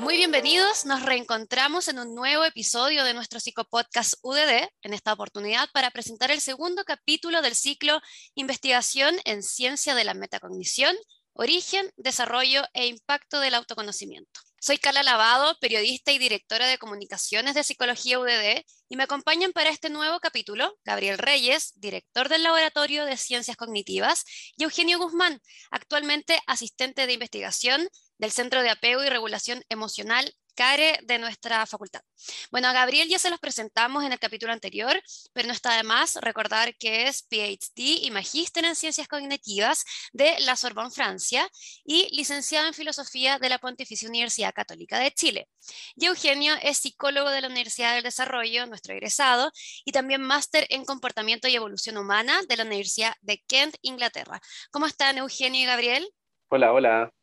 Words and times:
Muy 0.00 0.16
bienvenidos, 0.16 0.86
nos 0.86 1.02
reencontramos 1.02 1.86
en 1.88 1.98
un 1.98 2.14
nuevo 2.14 2.42
episodio 2.44 3.04
de 3.04 3.12
nuestro 3.12 3.38
psicopodcast 3.38 4.14
UDD, 4.22 4.66
en 4.80 4.94
esta 4.94 5.12
oportunidad 5.12 5.68
para 5.74 5.90
presentar 5.90 6.30
el 6.30 6.40
segundo 6.40 6.84
capítulo 6.84 7.42
del 7.42 7.54
ciclo 7.54 8.00
Investigación 8.34 9.16
en 9.26 9.42
Ciencia 9.42 9.94
de 9.94 10.04
la 10.04 10.14
Metacognición, 10.14 10.96
Origen, 11.34 11.92
Desarrollo 11.98 12.62
e 12.72 12.86
Impacto 12.86 13.40
del 13.40 13.52
Autoconocimiento. 13.52 14.40
Soy 14.58 14.78
Carla 14.78 15.02
Lavado, 15.02 15.54
periodista 15.60 16.12
y 16.12 16.18
directora 16.18 16.66
de 16.66 16.78
comunicaciones 16.78 17.54
de 17.54 17.62
Psicología 17.62 18.18
UDD, 18.18 18.64
y 18.88 18.96
me 18.96 19.02
acompañan 19.02 19.52
para 19.52 19.68
este 19.68 19.90
nuevo 19.90 20.18
capítulo 20.18 20.78
Gabriel 20.82 21.18
Reyes, 21.18 21.74
director 21.76 22.30
del 22.30 22.42
Laboratorio 22.42 23.04
de 23.04 23.18
Ciencias 23.18 23.58
Cognitivas, 23.58 24.24
y 24.56 24.64
Eugenio 24.64 24.98
Guzmán, 24.98 25.42
actualmente 25.70 26.40
asistente 26.46 27.06
de 27.06 27.12
investigación 27.12 27.86
del 28.20 28.30
Centro 28.30 28.62
de 28.62 28.70
Apego 28.70 29.02
y 29.02 29.08
Regulación 29.08 29.62
Emocional 29.70 30.32
CARE 30.54 30.98
de 31.04 31.18
nuestra 31.18 31.64
facultad. 31.64 32.02
Bueno, 32.50 32.68
a 32.68 32.72
Gabriel 32.74 33.08
ya 33.08 33.18
se 33.18 33.30
los 33.30 33.40
presentamos 33.40 34.04
en 34.04 34.12
el 34.12 34.18
capítulo 34.18 34.52
anterior, 34.52 35.00
pero 35.32 35.46
no 35.46 35.54
está 35.54 35.74
de 35.74 35.84
más 35.84 36.16
recordar 36.16 36.76
que 36.76 37.06
es 37.06 37.22
PhD 37.22 38.04
y 38.04 38.10
magíster 38.10 38.66
en 38.66 38.76
Ciencias 38.76 39.08
Cognitivas 39.08 39.84
de 40.12 40.38
la 40.40 40.56
Sorbonne, 40.56 40.90
Francia, 40.90 41.48
y 41.82 42.14
licenciado 42.14 42.66
en 42.66 42.74
Filosofía 42.74 43.38
de 43.38 43.48
la 43.48 43.58
Pontificia 43.58 44.06
Universidad 44.06 44.52
Católica 44.52 44.98
de 44.98 45.12
Chile. 45.12 45.48
Y 45.96 46.04
Eugenio 46.04 46.52
es 46.60 46.76
psicólogo 46.76 47.30
de 47.30 47.40
la 47.40 47.48
Universidad 47.48 47.94
del 47.94 48.02
Desarrollo, 48.02 48.66
nuestro 48.66 48.92
egresado, 48.92 49.50
y 49.86 49.92
también 49.92 50.20
máster 50.20 50.66
en 50.68 50.84
Comportamiento 50.84 51.48
y 51.48 51.56
Evolución 51.56 51.96
Humana 51.96 52.38
de 52.46 52.56
la 52.58 52.64
Universidad 52.64 53.14
de 53.22 53.42
Kent, 53.46 53.76
Inglaterra. 53.80 54.42
¿Cómo 54.70 54.84
están 54.84 55.16
Eugenio 55.16 55.62
y 55.62 55.64
Gabriel? 55.64 56.06
Hola, 56.50 56.72
hola. 56.74 57.19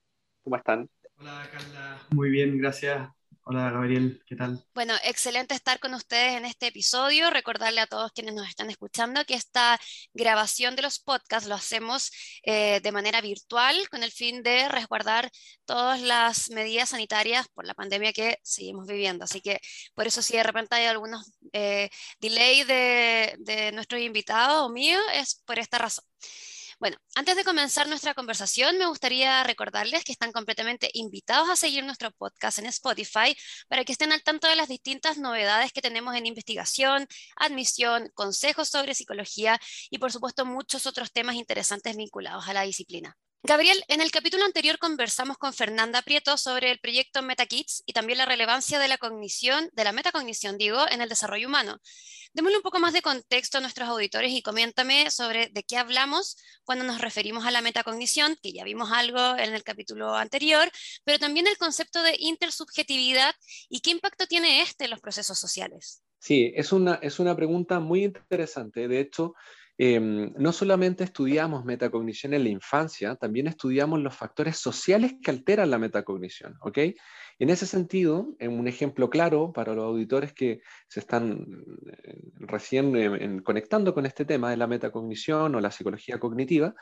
¿Cómo 0.47 0.55
están? 0.55 0.89
Hola, 1.19 1.49
Carla. 1.51 1.99
Muy 2.11 2.29
bien, 2.29 2.57
gracias. 2.57 3.09
Hola 3.43 3.69
Gabriel, 3.69 4.23
¿qué 4.25 4.37
tal? 4.37 4.65
Bueno, 4.73 4.93
excelente 5.03 5.53
estar 5.53 5.77
con 5.81 5.93
ustedes 5.93 6.37
en 6.37 6.45
este 6.45 6.67
episodio. 6.67 7.29
Recordarle 7.29 7.81
a 7.81 7.85
todos 7.85 8.13
quienes 8.13 8.33
nos 8.33 8.47
están 8.47 8.69
escuchando 8.69 9.25
que 9.25 9.33
esta 9.33 9.77
grabación 10.13 10.77
de 10.77 10.83
los 10.83 10.99
podcasts 10.99 11.49
lo 11.49 11.55
hacemos 11.55 12.11
eh, 12.43 12.79
de 12.79 12.91
manera 12.93 13.19
virtual 13.19 13.75
con 13.89 14.03
el 14.03 14.11
fin 14.11 14.41
de 14.41 14.69
resguardar 14.69 15.29
todas 15.65 16.01
las 16.01 16.49
medidas 16.49 16.89
sanitarias 16.91 17.49
por 17.49 17.65
la 17.65 17.73
pandemia 17.73 18.13
que 18.13 18.37
seguimos 18.41 18.87
viviendo. 18.87 19.25
Así 19.25 19.41
que 19.41 19.59
por 19.95 20.07
eso 20.07 20.21
si 20.21 20.37
de 20.37 20.43
repente 20.43 20.75
hay 20.75 20.85
algunos 20.85 21.29
eh, 21.51 21.89
delays 22.21 22.65
de, 22.67 23.35
de 23.39 23.73
nuestros 23.73 23.99
invitados 23.99 24.61
o 24.61 24.69
míos, 24.69 25.03
es 25.13 25.43
por 25.45 25.59
esta 25.59 25.77
razón. 25.77 26.05
Bueno, 26.79 26.97
antes 27.15 27.35
de 27.35 27.43
comenzar 27.43 27.87
nuestra 27.87 28.13
conversación, 28.13 28.77
me 28.77 28.85
gustaría 28.85 29.43
recordarles 29.43 30.03
que 30.03 30.11
están 30.11 30.31
completamente 30.31 30.89
invitados 30.93 31.49
a 31.49 31.55
seguir 31.55 31.83
nuestro 31.83 32.11
podcast 32.11 32.59
en 32.59 32.67
Spotify 32.67 33.35
para 33.67 33.83
que 33.83 33.91
estén 33.93 34.11
al 34.11 34.21
tanto 34.23 34.47
de 34.47 34.55
las 34.55 34.67
distintas 34.67 35.17
novedades 35.17 35.73
que 35.73 35.81
tenemos 35.81 36.15
en 36.15 36.27
investigación, 36.27 37.07
admisión, 37.35 38.11
consejos 38.13 38.69
sobre 38.69 38.93
psicología 38.93 39.59
y 39.89 39.97
por 39.97 40.11
supuesto 40.11 40.45
muchos 40.45 40.85
otros 40.85 41.11
temas 41.11 41.35
interesantes 41.35 41.97
vinculados 41.97 42.47
a 42.47 42.53
la 42.53 42.61
disciplina. 42.61 43.17
Gabriel, 43.43 43.81
en 43.87 44.01
el 44.01 44.11
capítulo 44.11 44.43
anterior 44.43 44.77
conversamos 44.79 45.37
con 45.37 45.53
Fernanda 45.53 46.01
Prieto 46.01 46.37
sobre 46.37 46.71
el 46.71 46.79
proyecto 46.79 47.21
MetaKids 47.21 47.83
y 47.85 47.93
también 47.93 48.17
la 48.17 48.25
relevancia 48.25 48.79
de 48.79 48.87
la 48.87 48.97
cognición, 48.97 49.69
de 49.73 49.83
la 49.83 49.93
metacognición, 49.93 50.57
digo, 50.57 50.79
en 50.89 51.01
el 51.01 51.07
desarrollo 51.07 51.47
humano. 51.47 51.79
Démosle 52.33 52.57
un 52.57 52.63
poco 52.63 52.79
más 52.79 52.93
de 52.93 53.01
contexto 53.01 53.57
a 53.57 53.61
nuestros 53.61 53.87
auditores 53.87 54.31
y 54.33 54.41
coméntame 54.41 55.09
sobre 55.11 55.47
de 55.49 55.63
qué 55.63 55.77
hablamos 55.77 56.35
cuando 56.65 56.83
nos 56.83 56.99
referimos 56.99 57.45
a 57.45 57.51
la 57.51 57.61
metacognición, 57.61 58.35
que 58.41 58.51
ya 58.51 58.63
vimos 58.63 58.91
algo 58.91 59.37
en 59.37 59.53
el 59.53 59.63
capítulo 59.63 60.15
anterior, 60.15 60.69
pero 61.05 61.19
también 61.19 61.47
el 61.47 61.57
concepto 61.57 62.03
de 62.03 62.15
intersubjetividad 62.19 63.33
y 63.69 63.79
qué 63.79 63.91
impacto 63.91 64.25
tiene 64.27 64.61
este 64.61 64.85
en 64.85 64.91
los 64.91 64.99
procesos 64.99 65.39
sociales. 65.39 66.03
Sí, 66.19 66.51
es 66.55 66.71
una, 66.71 66.95
es 66.95 67.19
una 67.19 67.35
pregunta 67.35 67.79
muy 67.79 68.03
interesante. 68.03 68.87
De 68.87 68.99
hecho, 68.99 69.35
Em, 69.79 70.33
no 70.37 70.51
solamente 70.53 71.03
estudiamos 71.03 71.63
metacognición 71.63 72.33
en 72.33 72.43
la 72.43 72.49
infancia, 72.49 73.15
también 73.15 73.45
estudiamos 73.45 73.99
los 73.99 74.15
factores 74.15 74.57
sociales 74.57 75.13
que 75.21 75.29
alteran 75.29 75.69
la 75.69 75.77
metacognición, 75.77 76.57
¿ok? 76.61 76.79
En 77.37 77.51
ese 77.51 77.67
sentido, 77.67 78.35
en 78.39 78.57
un 78.59 78.67
ejemplo 78.67 79.11
claro 79.11 79.53
para 79.53 79.75
los 79.75 79.85
auditores 79.85 80.33
que 80.33 80.61
se 80.87 80.99
están 80.99 81.45
eh, 81.91 82.17
recién 82.39 83.43
conectando 83.43 83.93
con 83.93 84.07
este 84.07 84.25
tema 84.25 84.49
de 84.49 84.57
la 84.57 84.65
metacognición 84.65 85.53
o 85.53 85.61
la 85.61 85.69
psicología 85.69 86.19
cognitiva, 86.19 86.73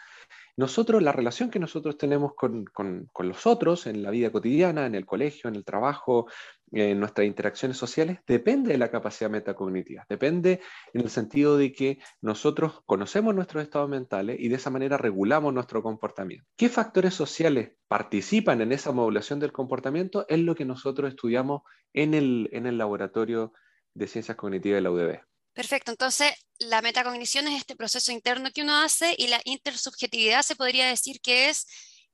nosotros, 0.58 1.04
la 1.04 1.12
relación 1.12 1.50
que 1.50 1.60
nosotros 1.60 1.98
tenemos 1.98 2.34
con, 2.34 2.66
con, 2.66 3.10
los 3.20 3.46
otros 3.46 3.88
en 3.88 4.02
la 4.04 4.10
vida 4.10 4.32
cotidiana, 4.32 4.86
en 4.86 4.96
el 4.96 5.06
colegio, 5.06 5.50
en 5.50 5.56
el 5.56 5.66
trabajo, 5.66 6.28
en 6.72 7.00
nuestras 7.00 7.28
interacciones 7.28 7.78
sociales, 7.78 8.20
depende 8.26 8.72
de 8.72 8.78
la 8.78 8.90
capacidad 8.90 9.30
metacognitiva. 9.30 10.06
Depende 10.08 10.62
en 10.94 11.02
el 11.02 11.10
sentido 11.10 11.58
de 11.58 11.74
que 11.74 12.00
nosotros 12.22 12.82
conocemos 12.86 13.36
nuestros 13.36 13.64
estados 13.64 13.90
mentales 13.90 14.38
y 14.40 14.48
de 14.48 14.56
esa 14.56 14.70
manera 14.70 14.98
regulamos 14.98 15.54
nuestro 15.54 15.84
comportamiento. 15.84 16.46
¿Qué 16.56 16.70
factores 16.70 17.14
sociales 17.14 17.72
participan 17.88 18.62
en 18.62 18.72
esa 18.72 18.94
modulación 18.94 19.40
del 19.40 19.52
comportamiento? 19.52 20.26
Es 20.30 20.40
lo 20.40 20.56
que 20.56 20.66
nosotros 20.66 21.10
estudiamos 21.10 21.64
en 21.94 22.14
el, 22.14 22.50
en 22.54 22.66
el 22.66 22.78
laboratorio 22.78 23.52
de 23.94 24.08
ciencias 24.08 24.38
cognitivas 24.38 24.78
de 24.78 24.82
la 24.82 24.92
UDB. 24.92 25.35
Perfecto, 25.56 25.90
entonces 25.90 26.34
la 26.60 26.82
metacognición 26.82 27.48
es 27.48 27.58
este 27.58 27.78
proceso 27.78 28.12
interno 28.12 28.50
que 28.54 28.62
uno 28.62 28.76
hace 28.78 29.16
y 29.18 29.28
la 29.28 29.40
intersubjetividad 29.46 30.42
se 30.42 30.58
podría 30.58 30.88
decir 30.88 31.22
que 31.22 31.50
es 31.50 31.66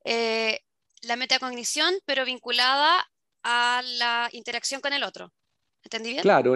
eh, 0.06 0.60
la 1.02 1.16
metacognición, 1.16 1.96
pero 2.06 2.24
vinculada 2.24 3.04
a 3.44 3.82
la 3.98 4.30
interacción 4.32 4.80
con 4.80 4.94
el 4.94 5.04
otro. 5.04 5.34
¿Entendí 5.84 6.12
bien? 6.12 6.22
Claro, 6.22 6.54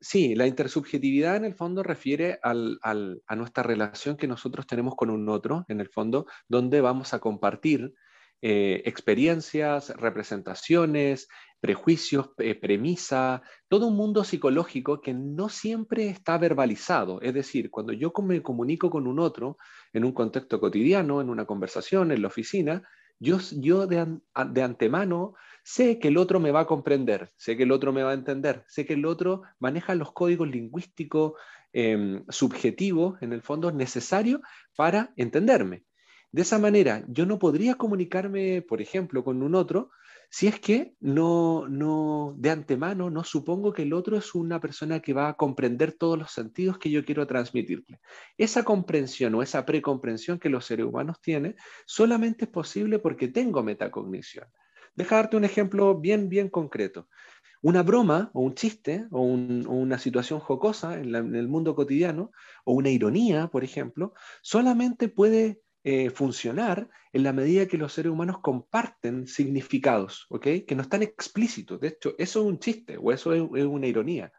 sí, 0.00 0.34
la 0.34 0.48
intersubjetividad 0.48 1.36
en 1.36 1.44
el 1.44 1.54
fondo 1.54 1.84
refiere 1.84 2.40
a 2.42 3.36
nuestra 3.36 3.62
relación 3.62 4.16
que 4.16 4.26
nosotros 4.26 4.66
tenemos 4.66 4.96
con 4.96 5.10
un 5.10 5.28
otro, 5.28 5.64
en 5.68 5.80
el 5.80 5.88
fondo, 5.88 6.26
donde 6.48 6.80
vamos 6.80 7.14
a 7.14 7.20
compartir 7.20 7.94
eh, 8.42 8.82
experiencias, 8.86 9.90
representaciones, 9.96 11.28
prejuicios, 11.60 12.30
eh, 12.38 12.54
premisa, 12.54 13.42
todo 13.68 13.86
un 13.86 13.96
mundo 13.96 14.24
psicológico 14.24 15.00
que 15.02 15.12
no 15.12 15.48
siempre 15.48 16.08
está 16.08 16.38
verbalizado. 16.38 17.20
Es 17.20 17.34
decir, 17.34 17.70
cuando 17.70 17.92
yo 17.92 18.12
me 18.22 18.42
comunico 18.42 18.90
con 18.90 19.06
un 19.06 19.18
otro 19.18 19.58
en 19.92 20.04
un 20.04 20.12
contexto 20.12 20.58
cotidiano, 20.58 21.20
en 21.20 21.28
una 21.28 21.44
conversación, 21.44 22.12
en 22.12 22.22
la 22.22 22.28
oficina, 22.28 22.82
yo, 23.18 23.38
yo 23.58 23.86
de, 23.86 24.18
de 24.50 24.62
antemano 24.62 25.34
sé 25.62 25.98
que 25.98 26.08
el 26.08 26.16
otro 26.16 26.40
me 26.40 26.50
va 26.50 26.60
a 26.60 26.66
comprender, 26.66 27.30
sé 27.36 27.56
que 27.56 27.64
el 27.64 27.72
otro 27.72 27.92
me 27.92 28.02
va 28.02 28.12
a 28.12 28.14
entender, 28.14 28.64
sé 28.66 28.86
que 28.86 28.94
el 28.94 29.04
otro 29.04 29.42
maneja 29.58 29.94
los 29.94 30.12
códigos 30.12 30.48
lingüísticos 30.48 31.34
em, 31.72 32.24
subjetivos, 32.30 33.20
en 33.22 33.34
el 33.34 33.42
fondo, 33.42 33.70
necesarios 33.70 34.40
para 34.74 35.12
entenderme. 35.16 35.84
De 36.32 36.42
esa 36.42 36.58
manera, 36.58 37.04
yo 37.08 37.26
no 37.26 37.38
podría 37.38 37.74
comunicarme, 37.74 38.62
por 38.62 38.80
ejemplo, 38.80 39.24
con 39.24 39.42
un 39.42 39.54
otro 39.54 39.90
si 40.32 40.46
es 40.46 40.60
que 40.60 40.94
no, 41.00 41.66
no, 41.68 42.34
de 42.38 42.50
antemano, 42.50 43.10
no 43.10 43.24
supongo 43.24 43.72
que 43.72 43.82
el 43.82 43.92
otro 43.92 44.16
es 44.16 44.32
una 44.36 44.60
persona 44.60 45.00
que 45.00 45.12
va 45.12 45.28
a 45.28 45.34
comprender 45.34 45.92
todos 45.92 46.16
los 46.16 46.30
sentidos 46.30 46.78
que 46.78 46.88
yo 46.88 47.04
quiero 47.04 47.26
transmitirle. 47.26 47.98
Esa 48.38 48.62
comprensión 48.62 49.34
o 49.34 49.42
esa 49.42 49.66
precomprensión 49.66 50.38
que 50.38 50.48
los 50.48 50.66
seres 50.66 50.86
humanos 50.86 51.20
tienen 51.20 51.56
solamente 51.84 52.44
es 52.44 52.50
posible 52.50 53.00
porque 53.00 53.26
tengo 53.26 53.64
metacognición. 53.64 54.46
Deja 54.94 55.16
darte 55.16 55.36
un 55.36 55.44
ejemplo 55.44 55.98
bien, 55.98 56.28
bien 56.28 56.48
concreto. 56.48 57.08
Una 57.60 57.82
broma 57.82 58.30
o 58.32 58.42
un 58.42 58.54
chiste 58.54 59.06
o, 59.10 59.22
una 59.22 59.98
situación 59.98 60.38
jocosa 60.38 60.96
en, 60.96 61.12
en 61.12 61.34
el 61.34 61.48
mundo 61.48 61.74
cotidiano 61.74 62.30
o 62.64 62.74
una 62.74 62.90
ironía, 62.90 63.48
por 63.48 63.64
ejemplo, 63.64 64.14
solamente 64.42 65.08
puede 65.08 65.60
eh, 65.82 66.10
funcionar 66.10 66.88
en 67.12 67.22
la 67.22 67.32
medida 67.32 67.66
que 67.66 67.78
los 67.78 67.92
seres 67.92 68.12
humanos 68.12 68.38
comparten 68.42 69.26
significados, 69.26 70.26
¿ok? 70.28 70.46
Que 70.66 70.74
no 70.76 70.82
están 70.82 71.02
explícitos. 71.02 71.80
De 71.80 71.88
hecho, 71.88 72.14
eso 72.18 72.40
es 72.40 72.46
un 72.46 72.58
chiste 72.58 72.98
o 72.98 73.12
eso 73.12 73.32
es, 73.32 73.40
una 73.40 73.86
ironía. 73.86 74.32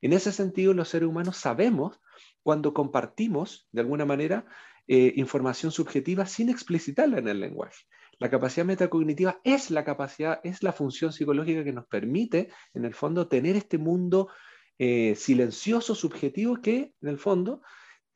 En 0.00 0.12
ese 0.12 0.32
sentido, 0.32 0.72
los 0.72 0.88
seres 0.88 1.08
humanos 1.08 1.36
sabemos 1.36 2.00
cuando 2.42 2.72
compartimos, 2.72 3.68
de 3.72 3.82
alguna 3.82 4.06
manera, 4.06 4.46
eh, 4.88 5.12
información 5.16 5.70
subjetiva 5.70 6.26
sin 6.26 6.48
explicitarla 6.48 7.18
en 7.18 7.28
el 7.28 7.40
lenguaje. 7.40 7.84
La 8.18 8.30
capacidad 8.30 8.64
metacognitiva 8.64 9.40
es 9.44 9.70
la 9.70 9.84
capacidad, 9.84 10.40
es 10.42 10.62
la 10.62 10.72
función 10.72 11.12
psicológica 11.12 11.62
que 11.62 11.72
nos 11.72 11.86
permite, 11.86 12.48
en 12.72 12.86
el 12.86 12.94
fondo, 12.94 13.28
tener 13.28 13.56
este 13.56 13.76
mundo 13.76 14.28
eh, 14.78 15.14
silencioso, 15.16 15.94
subjetivo, 15.94 16.62
que, 16.62 16.94
en 17.02 17.08
el 17.08 17.18
fondo, 17.18 17.60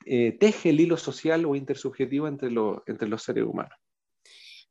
eh, 0.05 0.37
teje 0.39 0.69
el 0.69 0.79
hilo 0.79 0.97
social 0.97 1.45
o 1.45 1.55
intersubjetivo 1.55 2.27
entre, 2.27 2.49
entre 2.87 3.07
los 3.07 3.23
seres 3.23 3.45
humanos. 3.45 3.77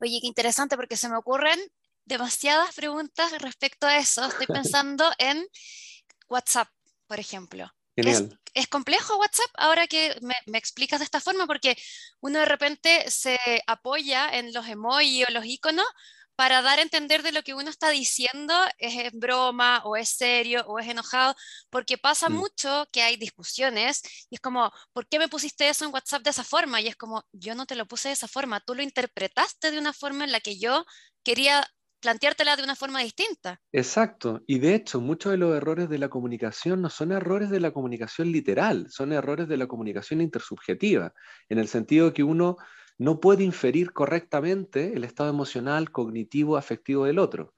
Oye, 0.01 0.19
qué 0.21 0.27
interesante 0.27 0.77
porque 0.77 0.97
se 0.97 1.09
me 1.09 1.17
ocurren 1.17 1.59
demasiadas 2.05 2.75
preguntas 2.75 3.33
respecto 3.41 3.87
a 3.87 3.99
eso. 3.99 4.25
Estoy 4.25 4.47
pensando 4.47 5.11
en 5.19 5.47
WhatsApp, 6.29 6.69
por 7.07 7.21
ejemplo. 7.21 7.71
¿Es, 7.97 8.69
complejo 8.69 9.19
WhatsApp 9.19 9.51
ahora 9.59 9.87
que 9.87 10.17
me, 10.23 10.35
me, 10.47 10.59
explicas 10.59 11.01
de 11.01 11.05
esta 11.05 11.21
forma? 11.21 11.47
Porque 11.47 11.77
uno 12.21 12.39
de 12.39 12.47
repente 12.47 13.11
se 13.11 13.39
apoya 13.67 14.31
en 14.31 14.53
los 14.55 14.67
emojis 14.67 15.27
o 15.29 15.33
los 15.33 15.45
iconos 15.45 15.87
para 16.41 16.63
dar 16.63 16.79
a 16.79 16.83
entender 16.83 17.23
de 17.23 17.33
lo 17.33 17.43
que 17.43 17.53
uno 17.53 17.69
está 17.69 17.91
diciendo 17.91 18.55
es 18.79 18.95
en 18.95 19.21
broma 19.21 19.83
o 19.85 19.95
es 19.95 20.09
serio 20.09 20.65
o 20.69 20.79
es 20.79 20.89
enojado, 20.89 21.35
porque 21.69 21.99
pasa 21.99 22.31
mm. 22.31 22.33
mucho 22.33 22.87
que 22.91 23.03
hay 23.03 23.19
discusiones 23.19 24.01
y 24.31 24.37
es 24.37 24.41
como, 24.41 24.73
¿por 24.95 25.07
qué 25.07 25.19
me 25.19 25.29
pusiste 25.29 25.69
eso 25.69 25.85
en 25.85 25.93
WhatsApp 25.93 26.23
de 26.23 26.31
esa 26.31 26.43
forma? 26.43 26.81
Y 26.81 26.87
es 26.87 26.97
como, 26.97 27.27
yo 27.33 27.55
no 27.55 27.67
te 27.67 27.77
lo 27.77 27.85
puse 27.85 28.09
de 28.09 28.15
esa 28.15 28.27
forma, 28.27 28.61
tú 28.61 28.75
lo 28.75 28.83
interpretaste 28.83 29.71
de 29.71 29.79
una 29.79 29.93
forma 29.93 30.25
en 30.25 30.33
la 30.33 30.41
que 30.41 30.59
yo 30.59 30.87
quería 31.23 31.69
planteártela 32.01 32.57
de 32.57 32.65
una 32.65 32.75
forma 32.75 33.01
distinta. 33.01 33.61
Exacto, 33.71 34.41
y 34.47 34.61
de 34.61 34.77
hecho 34.77 34.99
muchos 34.99 35.33
de 35.33 35.37
los 35.37 35.55
errores 35.55 35.91
de 35.91 35.99
la 35.99 36.09
comunicación 36.09 36.81
no 36.81 36.89
son 36.89 37.13
errores 37.13 37.51
de 37.51 37.61
la 37.61 37.73
comunicación 37.73 38.33
literal, 38.33 38.87
son 38.89 39.13
errores 39.13 39.47
de 39.47 39.59
la 39.59 39.67
comunicación 39.67 40.23
intersubjetiva, 40.23 41.13
en 41.51 41.59
el 41.59 41.69
sentido 41.69 42.15
que 42.15 42.23
uno 42.23 42.57
no 43.01 43.19
puede 43.19 43.45
inferir 43.45 43.95
correctamente 43.95 44.93
el 44.95 45.05
estado 45.05 45.31
emocional, 45.31 45.91
cognitivo, 45.91 46.59
afectivo 46.59 47.07
del 47.07 47.19
otro. 47.19 47.55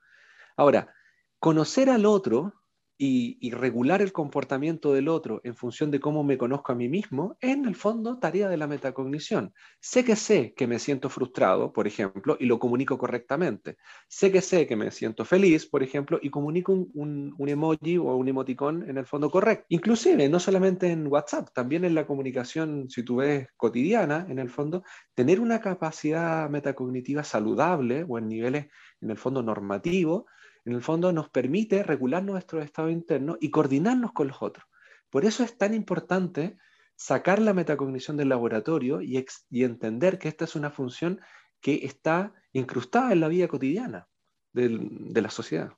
Ahora, 0.57 0.95
conocer 1.41 1.91
al 1.91 2.07
otro 2.07 2.62
y, 3.05 3.51
regular 3.51 4.01
el 4.01 4.13
comportamiento 4.13 4.93
del 4.93 5.09
otro 5.09 5.41
en 5.43 5.57
función 5.57 5.91
de 5.91 5.99
cómo 5.99 6.23
me 6.23 6.39
conozco 6.39 6.71
a 6.71 6.77
mí 6.77 6.89
mismo, 6.89 7.37
en 7.41 7.65
el 7.65 7.75
fondo 7.75 8.21
tarea 8.21 8.49
de 8.49 8.57
la 8.57 8.69
metacognición. 8.69 9.53
Sé 9.81 10.05
que 10.05 10.15
sé 10.15 10.55
que 10.55 10.69
me 10.69 10.79
siento 10.79 11.09
frustrado, 11.09 11.73
por 11.73 11.89
ejemplo, 11.89 12.37
y 12.39 12.47
lo 12.47 12.61
comunico 12.61 12.97
correctamente. 12.97 13.77
Sé 14.07 14.31
que 14.31 14.41
sé 14.41 14.69
que 14.69 14.77
me 14.77 14.93
siento 14.93 15.25
feliz, 15.25 15.67
por 15.67 15.83
ejemplo, 15.83 16.21
y 16.23 16.31
comunico 16.31 16.73
un, 16.73 17.35
un 17.37 17.49
emoji 17.49 17.99
o 17.99 18.15
un 18.15 18.29
emoticón 18.29 18.89
en 18.89 18.99
el 18.99 19.07
fondo 19.07 19.31
correcto. 19.31 19.67
Inclusive, 19.71 20.29
no 20.29 20.39
solamente 20.39 20.89
en 20.89 21.09
WhatsApp, 21.09 21.49
también 21.53 21.85
en 21.85 21.97
la 21.97 22.07
comunicación, 22.07 22.89
si 22.89 23.03
tú 23.03 23.17
ves 23.17 23.49
cotidiana, 23.57 24.27
en 24.29 24.39
el 24.39 24.49
fondo, 24.49 24.85
tener 25.15 25.41
una 25.41 25.61
capacidad 25.61 26.49
metacognitiva 26.51 27.25
saludable 27.25 28.05
o 28.09 28.19
en 28.19 28.29
niveles, 28.29 28.67
en 29.01 29.11
el 29.11 29.19
fondo, 29.19 29.43
normativo, 29.43 30.27
en 30.65 30.75
el 30.75 30.83
fondo 30.83 31.13
nos 31.13 31.29
permite 31.31 31.83
regular 31.83 32.23
nuestro 32.23 32.63
estado 32.63 32.91
interno 32.91 33.37
y 33.41 33.51
coordinarnos 33.51 34.13
con 34.13 34.29
los 34.29 34.43
otros. 34.43 34.67
Por 35.11 35.25
eso 35.25 35.43
es 35.45 35.59
tan 35.59 35.75
importante 35.75 36.57
sacar 36.97 37.41
la 37.41 37.53
metacognición 37.53 38.17
del 38.17 38.29
laboratorio 38.29 39.01
y, 39.03 39.25
entender 39.51 40.19
que 40.19 40.29
esta 40.29 40.45
es 40.45 40.55
una 40.55 40.71
función 40.71 41.21
que 41.61 41.85
está 41.85 42.33
incrustada 42.53 43.13
en 43.13 43.21
la 43.21 43.29
vida 43.29 43.49
cotidiana 43.49 44.09
de 44.53 45.21
la 45.21 45.31
sociedad. 45.31 45.71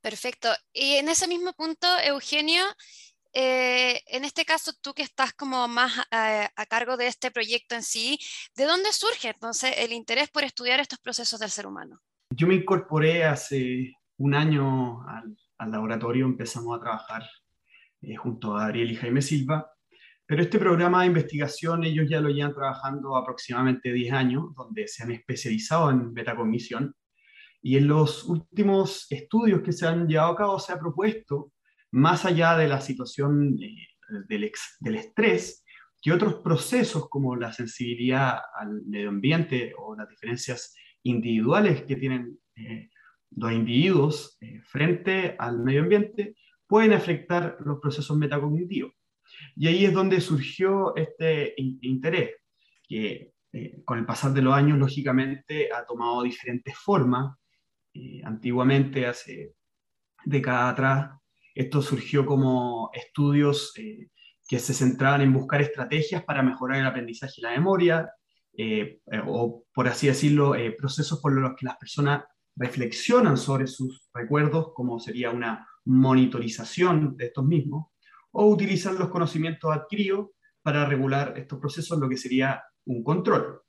Perfecto. 0.00 0.48
Y 0.72 0.94
en 0.94 1.08
ese 1.08 1.26
mismo 1.26 1.52
punto, 1.54 1.86
Eugenio, 2.04 2.62
eh, 3.32 4.02
en 4.06 4.24
este 4.24 4.44
caso, 4.44 4.72
tú 4.80 4.94
que 4.94 5.02
estás 5.02 5.32
como 5.32 5.68
más 5.68 5.92
eh, 6.10 6.48
a 6.54 6.66
cargo 6.66 6.96
de 6.96 7.08
este 7.08 7.30
proyecto 7.30 7.74
en 7.74 7.82
sí, 7.82 8.18
¿de 8.54 8.64
dónde 8.64 8.92
surge 8.92 9.28
entonces 9.28 9.74
el 9.76 9.92
interés 9.92 10.30
por 10.30 10.44
estudiar 10.44 10.80
estos 10.80 10.98
procesos 10.98 11.40
del 11.40 11.50
ser 11.50 11.66
humano? 11.66 12.00
Yo 12.38 12.46
me 12.46 12.54
incorporé 12.54 13.24
hace 13.24 13.96
un 14.18 14.32
año 14.32 15.02
al, 15.08 15.36
laboratorio, 15.72 16.24
empezamos 16.24 16.76
a 16.76 16.80
trabajar 16.80 17.24
eh, 18.00 18.14
junto 18.14 18.56
a 18.56 18.66
Ariel 18.66 18.92
y 18.92 18.94
Jaime 18.94 19.22
Silva, 19.22 19.68
pero 20.24 20.42
este 20.42 20.60
programa 20.60 21.00
de 21.00 21.08
investigación 21.08 21.82
ellos 21.82 22.06
ya 22.08 22.20
lo 22.20 22.28
llevan 22.28 22.54
trabajando 22.54 23.16
aproximadamente 23.16 23.92
10 23.92 24.12
años, 24.12 24.54
donde 24.54 24.86
se 24.86 25.02
han 25.02 25.10
especializado 25.10 25.90
en 25.90 26.12
metacognición, 26.12 26.94
y 27.60 27.76
en 27.76 27.88
los 27.88 28.22
últimos 28.22 29.10
estudios 29.10 29.60
que 29.62 29.72
se 29.72 29.88
han 29.88 30.06
llevado 30.06 30.34
a 30.34 30.36
cabo 30.36 30.60
se 30.60 30.72
ha 30.72 30.78
propuesto, 30.78 31.50
más 31.90 32.24
allá 32.24 32.56
de 32.56 32.68
la 32.68 32.80
situación 32.80 33.58
eh, 33.60 33.74
del, 34.28 34.52
del 34.78 34.94
estrés, 34.94 35.64
que 36.00 36.12
otros 36.12 36.36
procesos 36.36 37.08
como 37.08 37.34
la 37.34 37.52
sensibilidad 37.52 38.38
al 38.54 38.84
medio 38.86 39.08
ambiente 39.08 39.72
o 39.76 39.96
las 39.96 40.08
diferencias 40.08 40.76
individuales 41.02 41.82
que 41.82 41.96
tienen 41.96 42.38
eh, 42.56 42.90
los 43.30 43.52
individuos 43.52 44.36
eh, 44.40 44.60
frente 44.62 45.36
al 45.38 45.60
medio 45.60 45.82
ambiente 45.82 46.34
pueden 46.66 46.92
afectar 46.92 47.56
los 47.64 47.78
procesos 47.80 48.16
metacognitivos. 48.16 48.92
Y 49.56 49.68
ahí 49.68 49.84
es 49.84 49.92
donde 49.92 50.20
surgió 50.20 50.96
este 50.96 51.54
interés, 51.56 52.30
que 52.86 53.32
eh, 53.52 53.82
con 53.84 53.98
el 53.98 54.06
pasar 54.06 54.32
de 54.32 54.42
los 54.42 54.54
años, 54.54 54.78
lógicamente, 54.78 55.70
ha 55.72 55.84
tomado 55.84 56.22
diferentes 56.22 56.76
formas. 56.76 57.36
antiguamente, 58.24 59.06
hace 59.06 59.54
décadas 60.24 60.72
atrás, 60.72 61.10
esto 61.54 61.82
surgió 61.82 62.24
como 62.24 62.90
estudios 62.92 63.72
que 64.48 64.58
se 64.58 64.72
centraban 64.72 65.22
en 65.22 65.32
buscar 65.32 65.60
estrategias 65.60 66.24
para 66.24 66.42
mejorar 66.42 66.80
el 66.80 66.86
aprendizaje 66.86 67.34
y 67.38 67.42
la 67.42 67.50
memoria, 67.50 68.10
eh, 68.60 69.02
eh, 69.12 69.22
o 69.24 69.66
por 69.72 69.86
así 69.86 70.08
decirlo, 70.08 70.56
eh, 70.56 70.72
procesos 70.72 71.20
por 71.20 71.32
los 71.32 71.52
que 71.56 71.64
las 71.64 71.76
personas 71.76 72.24
reflexionan 72.56 73.36
sobre 73.36 73.68
sus 73.68 74.10
recuerdos, 74.12 74.72
como 74.74 74.98
sería 74.98 75.30
una 75.30 75.64
monitorización 75.84 77.16
de 77.16 77.26
estos 77.26 77.44
mismos, 77.44 77.92
o 78.32 78.48
utilizan 78.48 78.98
los 78.98 79.10
conocimientos 79.10 79.72
adquiridos 79.72 80.30
para 80.60 80.84
regular 80.84 81.34
estos 81.38 81.60
procesos, 81.60 82.00
lo 82.00 82.08
que 82.08 82.16
sería 82.16 82.60
un 82.86 83.04
control. 83.04 83.62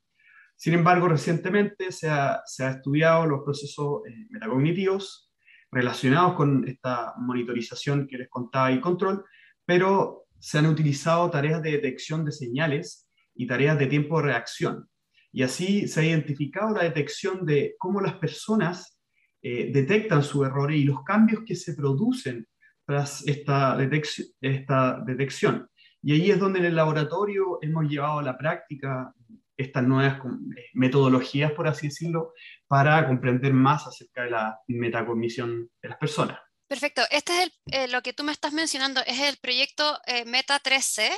Sin 0.56 0.74
embargo, 0.74 1.06
recientemente 1.06 1.92
se 1.92 2.10
ha, 2.10 2.42
se 2.44 2.64
ha 2.64 2.70
estudiado 2.70 3.26
los 3.26 3.42
procesos 3.44 4.02
metacognitivos 4.28 5.32
relacionados 5.70 6.34
con 6.34 6.66
esta 6.66 7.14
monitorización 7.16 8.08
que 8.08 8.18
les 8.18 8.28
contaba 8.28 8.72
y 8.72 8.80
control, 8.80 9.24
pero 9.64 10.24
se 10.40 10.58
han 10.58 10.66
utilizado 10.66 11.30
tareas 11.30 11.62
de 11.62 11.70
detección 11.70 12.24
de 12.24 12.32
señales 12.32 13.09
y 13.40 13.46
tareas 13.46 13.78
de 13.78 13.86
tiempo 13.86 14.18
de 14.18 14.26
reacción. 14.26 14.86
Y 15.32 15.42
así 15.42 15.88
se 15.88 16.00
ha 16.00 16.04
identificado 16.04 16.74
la 16.74 16.82
detección 16.82 17.46
de 17.46 17.74
cómo 17.78 18.02
las 18.02 18.16
personas 18.16 18.98
eh, 19.40 19.70
detectan 19.72 20.22
su 20.22 20.44
error 20.44 20.70
y 20.70 20.84
los 20.84 21.02
cambios 21.04 21.42
que 21.46 21.56
se 21.56 21.72
producen 21.72 22.46
tras 22.84 23.26
esta, 23.26 23.78
detección. 23.78 25.70
Y 26.02 26.12
ahí 26.12 26.30
es 26.30 26.38
donde 26.38 26.58
en 26.58 26.66
el 26.66 26.76
laboratorio 26.76 27.58
hemos 27.62 27.88
llevado 27.88 28.18
a 28.18 28.22
la 28.22 28.36
práctica 28.36 29.14
estas 29.56 29.84
nuevas 29.84 30.18
eh, 30.18 30.66
metodologías, 30.74 31.52
por 31.52 31.66
así 31.66 31.86
decirlo, 31.86 32.34
para 32.66 33.06
comprender 33.06 33.54
más 33.54 33.86
acerca 33.86 34.24
de 34.24 34.32
la 34.32 34.58
metacognición 34.68 35.70
de 35.82 35.88
las 35.88 35.96
personas. 35.96 36.38
Perfecto. 36.68 37.00
Este 37.10 37.44
es 37.44 37.50
eh, 37.72 37.88
lo 37.88 38.02
que 38.02 38.12
tú 38.12 38.22
me 38.22 38.32
estás 38.32 38.52
mencionando, 38.52 39.00
es 39.06 39.18
el 39.18 39.38
proyecto 39.38 39.98
Meta 40.26 40.60
3C. 40.62 41.10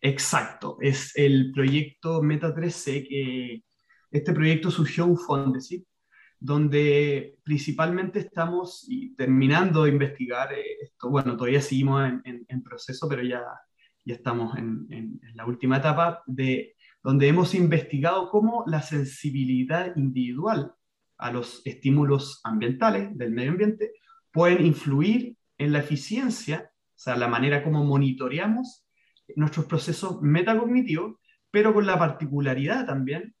Exacto, 0.00 0.78
es 0.80 1.12
el 1.16 1.52
proyecto 1.52 2.22
Meta 2.22 2.54
3C, 2.54 3.08
que 3.08 3.62
este 4.10 4.32
proyecto 4.32 4.70
surgió 4.70 5.06
un 5.06 5.18
Fondesit, 5.18 5.84
donde 6.38 7.38
principalmente 7.42 8.20
estamos 8.20 8.86
terminando 9.16 9.84
de 9.84 9.90
investigar 9.90 10.52
eh, 10.52 10.64
esto, 10.82 11.10
bueno, 11.10 11.36
todavía 11.36 11.60
seguimos 11.60 12.10
en, 12.24 12.62
proceso, 12.62 13.08
pero 13.08 13.22
ya, 13.22 13.42
ya 14.04 14.14
estamos 14.14 14.56
en, 14.58 14.86
en, 14.90 15.20
la 15.34 15.46
última 15.46 15.78
etapa, 15.78 16.22
de, 16.26 16.74
donde 17.02 17.28
hemos 17.28 17.54
investigado 17.54 18.30
cómo 18.30 18.64
la 18.66 18.82
sensibilidad 18.82 19.96
individual 19.96 20.72
a 21.18 21.30
los 21.30 21.62
estímulos 21.64 22.40
ambientales 22.44 23.16
del 23.16 23.32
medio 23.32 23.52
ambiente 23.52 23.92
pueden 24.30 24.66
influir 24.66 25.36
en 25.58 25.72
la 25.72 25.78
eficiencia, 25.78 26.70
o 26.72 26.98
sea, 26.98 27.16
la 27.16 27.28
manera 27.28 27.64
como 27.64 27.84
monitoreamos 27.84 28.85
nuestros 29.34 29.66
procesos 29.66 30.20
metacognitivos, 30.22 31.16
pero 31.50 31.74
con 31.74 31.86
la 31.86 31.98
particularidad 31.98 32.86
también 32.86 33.34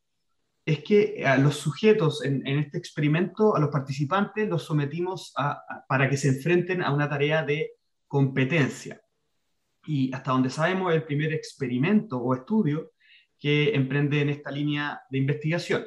es 0.64 0.82
que 0.82 1.24
a 1.24 1.38
los 1.38 1.56
sujetos 1.56 2.24
en, 2.24 2.44
este 2.44 2.76
experimento, 2.76 3.54
a 3.54 3.60
los 3.60 3.70
participantes, 3.70 4.48
los 4.48 4.64
sometimos 4.64 5.32
a, 5.36 5.62
para 5.88 6.10
que 6.10 6.16
se 6.16 6.28
enfrenten 6.28 6.82
a 6.82 6.92
una 6.92 7.08
tarea 7.08 7.44
de 7.44 7.70
competencia. 8.08 9.00
Y 9.86 10.12
hasta 10.12 10.32
donde 10.32 10.50
sabemos, 10.50 10.92
el 10.92 11.04
primer 11.04 11.32
experimento 11.32 12.18
o 12.18 12.34
estudio 12.34 12.90
que 13.38 13.74
emprende 13.76 14.20
en 14.20 14.30
esta 14.30 14.50
línea 14.50 15.00
de 15.08 15.18
investigación. 15.18 15.86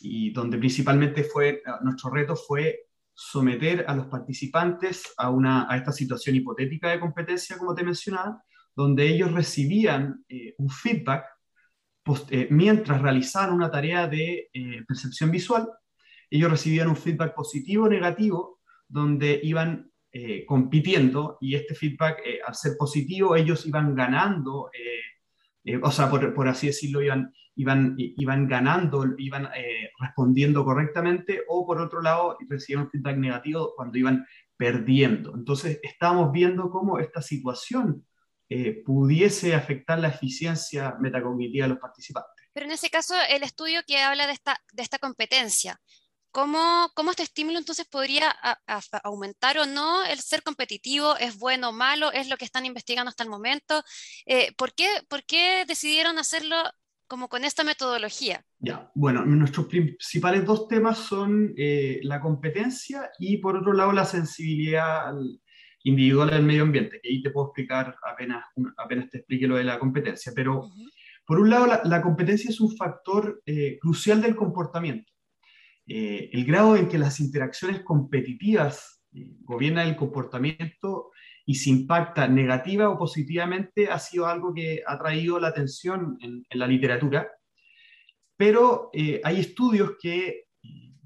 Y 0.00 0.30
donde 0.32 0.58
principalmente 0.58 1.24
fue, 1.24 1.62
nuestro 1.82 2.10
reto 2.10 2.36
fue 2.36 2.80
someter 3.14 3.84
a 3.88 3.94
los 3.94 4.06
participantes 4.06 5.14
a, 5.16 5.30
una, 5.30 5.66
a 5.70 5.76
esta 5.78 5.92
situación 5.92 6.36
hipotética 6.36 6.90
de 6.90 7.00
competencia, 7.00 7.56
como 7.56 7.74
te 7.74 7.82
mencionaba, 7.82 8.42
donde 8.74 9.06
ellos 9.06 9.32
recibían 9.32 10.24
eh, 10.28 10.54
un 10.58 10.70
feedback 10.70 11.26
eh, 12.30 12.48
mientras 12.50 13.00
realizaban 13.00 13.54
una 13.54 13.70
tarea 13.70 14.08
de 14.08 14.50
eh, 14.52 14.84
percepción 14.86 15.30
visual, 15.30 15.68
ellos 16.30 16.50
recibían 16.50 16.88
un 16.88 16.96
feedback 16.96 17.34
positivo 17.34 17.84
o 17.84 17.88
negativo, 17.88 18.60
donde 18.88 19.40
iban 19.42 19.88
compitiendo 20.46 21.38
y 21.40 21.54
este 21.54 21.74
feedback, 21.74 22.20
al 22.46 22.54
ser 22.54 22.72
positivo, 22.78 23.34
ellos 23.34 23.64
iban 23.64 23.94
ganando, 23.94 24.70
o 25.82 25.90
sea, 25.90 26.10
por, 26.10 26.34
por, 26.34 26.48
así 26.48 26.66
decirlo, 26.66 27.00
iban, 27.00 27.32
iban, 27.54 27.94
iban 27.96 28.46
ganando, 28.46 29.06
iban 29.16 29.48
respondiendo 29.98 30.66
correctamente, 30.66 31.40
o 31.48 31.66
por 31.66 31.80
otro 31.80 32.02
lado, 32.02 32.36
recibían 32.46 32.84
un 32.84 32.90
feedback 32.90 33.16
negativo 33.16 33.72
cuando 33.74 33.96
iban 33.96 34.26
perdiendo. 34.54 35.34
Entonces, 35.34 35.80
estamos 35.82 36.30
viendo 36.30 36.68
cómo 36.68 36.98
esta 36.98 37.22
situación 37.22 38.04
eh, 38.52 38.82
pudiese 38.84 39.54
afectar 39.54 39.98
la 39.98 40.08
eficiencia 40.08 40.94
metacognitiva 41.00 41.64
de 41.64 41.70
los 41.70 41.78
participantes. 41.78 42.46
Pero 42.52 42.66
en 42.66 42.72
ese 42.72 42.90
caso, 42.90 43.14
el 43.30 43.42
estudio 43.42 43.80
que 43.86 43.98
habla 43.98 44.26
de 44.26 44.34
esta, 44.34 44.60
de 44.72 44.82
esta 44.82 44.98
competencia, 44.98 45.80
¿cómo, 46.30 46.90
¿cómo, 46.94 47.10
este 47.10 47.22
estímulo 47.22 47.58
entonces 47.58 47.86
podría 47.86 48.30
aumentar 49.04 49.58
o 49.58 49.64
no 49.64 50.04
el 50.04 50.18
ser 50.20 50.42
competitivo? 50.42 51.16
¿Es 51.16 51.38
bueno 51.38 51.70
o 51.70 51.72
malo? 51.72 52.12
¿Es 52.12 52.28
lo 52.28 52.36
que 52.36 52.44
están 52.44 52.66
investigando 52.66 53.08
hasta 53.08 53.24
el 53.24 53.30
momento? 53.30 53.82
Eh, 54.26 54.52
¿por, 54.58 54.74
qué, 54.74 54.88
¿Por 55.08 55.24
qué 55.24 55.64
decidieron 55.66 56.18
hacerlo 56.18 56.56
como 57.06 57.28
con 57.28 57.44
esta 57.44 57.64
metodología? 57.64 58.44
Ya, 58.58 58.90
bueno, 58.94 59.24
nuestros 59.24 59.66
principales 59.66 60.44
dos 60.44 60.68
temas 60.68 60.98
son 60.98 61.54
eh, 61.56 62.00
la 62.02 62.20
competencia 62.20 63.10
y 63.18 63.38
por 63.38 63.56
otro 63.56 63.72
lado 63.72 63.92
la 63.92 64.04
sensibilidad 64.04 65.12
individual 65.84 66.30
del 66.30 66.44
medio 66.44 66.62
ambiente, 66.62 67.00
que 67.02 67.08
ahí 67.08 67.22
te 67.22 67.30
puedo 67.30 67.48
explicar 67.48 67.96
apenas, 68.04 68.44
apenas 68.76 69.10
te 69.10 69.18
explique 69.18 69.46
lo 69.46 69.56
de 69.56 69.64
la 69.64 69.78
competencia, 69.78 70.32
pero 70.34 70.70
por 71.26 71.40
un 71.40 71.50
lado 71.50 71.66
la, 71.84 72.02
competencia 72.02 72.50
es 72.50 72.60
un 72.60 72.76
factor 72.76 73.42
eh, 73.46 73.78
crucial 73.80 74.20
del 74.20 74.36
comportamiento. 74.36 75.12
Eh, 75.86 76.30
el 76.32 76.44
grado 76.44 76.76
en 76.76 76.88
que 76.88 76.98
las 76.98 77.20
interacciones 77.20 77.80
competitivas 77.82 79.02
gobiernan 79.12 79.88
el 79.88 79.96
comportamiento 79.96 81.10
y 81.44 81.56
se 81.56 81.70
impacta 81.70 82.28
negativa 82.28 82.88
o 82.88 82.98
positivamente 82.98 83.88
ha 83.88 83.98
sido 83.98 84.26
algo 84.26 84.54
que 84.54 84.82
ha 84.86 84.98
traído 84.98 85.38
la 85.40 85.48
atención 85.48 86.16
en, 86.20 86.44
la 86.50 86.66
literatura, 86.66 87.28
pero 88.36 88.90
eh, 88.92 89.20
hay 89.24 89.40
estudios 89.40 89.92
que 90.00 90.44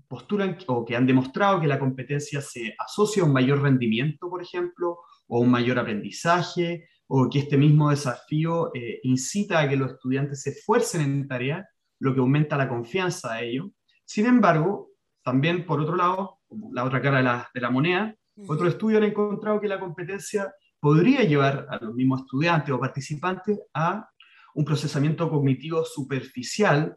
postulan 0.09 0.57
o 0.67 0.85
que 0.85 0.97
han 0.97 1.07
demostrado 1.07 1.61
que 1.61 1.67
la 1.67 1.79
competencia 1.79 2.41
se 2.41 2.75
asocia 2.79 3.23
a 3.23 3.27
un 3.27 3.33
mayor 3.33 3.63
rendimiento, 3.63 4.29
por 4.29 4.43
ejemplo, 4.43 5.01
o 5.29 5.41
un 5.41 5.51
mayor 5.51 5.79
aprendizaje, 5.79 6.89
o 7.09 7.29
que 7.31 7.41
este 7.41 7.57
mismo 7.57 7.91
desafío 7.91 8.71
eh, 8.75 9.01
incita 9.03 9.61
a 9.61 9.69
que 9.69 9.77
los 9.77 9.93
estudiantes 9.93 10.43
se 10.43 10.51
esfuercen 10.51 11.01
en 11.03 11.29
tarea, 11.29 11.69
lo 12.01 12.15
que 12.15 12.21
aumenta 12.21 12.57
la 12.57 12.69
confianza 12.69 13.35
de 13.35 13.51
ellos. 13.51 13.67
Sin 14.05 14.27
embargo, 14.27 14.91
también 15.23 15.67
por 15.67 15.81
otro 15.81 15.97
lado, 15.97 16.41
la 16.73 16.85
otra 16.85 17.01
cara 17.01 17.19
de 17.19 17.25
la, 17.25 17.51
de 17.53 17.61
la 17.61 17.71
moneda, 17.71 18.15
otro 18.47 18.69
estudio 18.69 18.99
han 18.99 19.05
encontrado 19.05 19.61
que 19.61 19.69
la 19.69 19.81
competencia 19.81 20.53
podría 20.79 21.23
llevar 21.23 21.67
a 21.71 21.79
los 21.83 21.95
mismos 21.95 22.21
estudiantes 22.21 22.73
o 22.73 22.79
participantes 22.79 23.59
a 23.73 24.09
un 24.55 24.65
procesamiento 24.65 25.29
cognitivo 25.31 25.85
superficial 25.85 26.97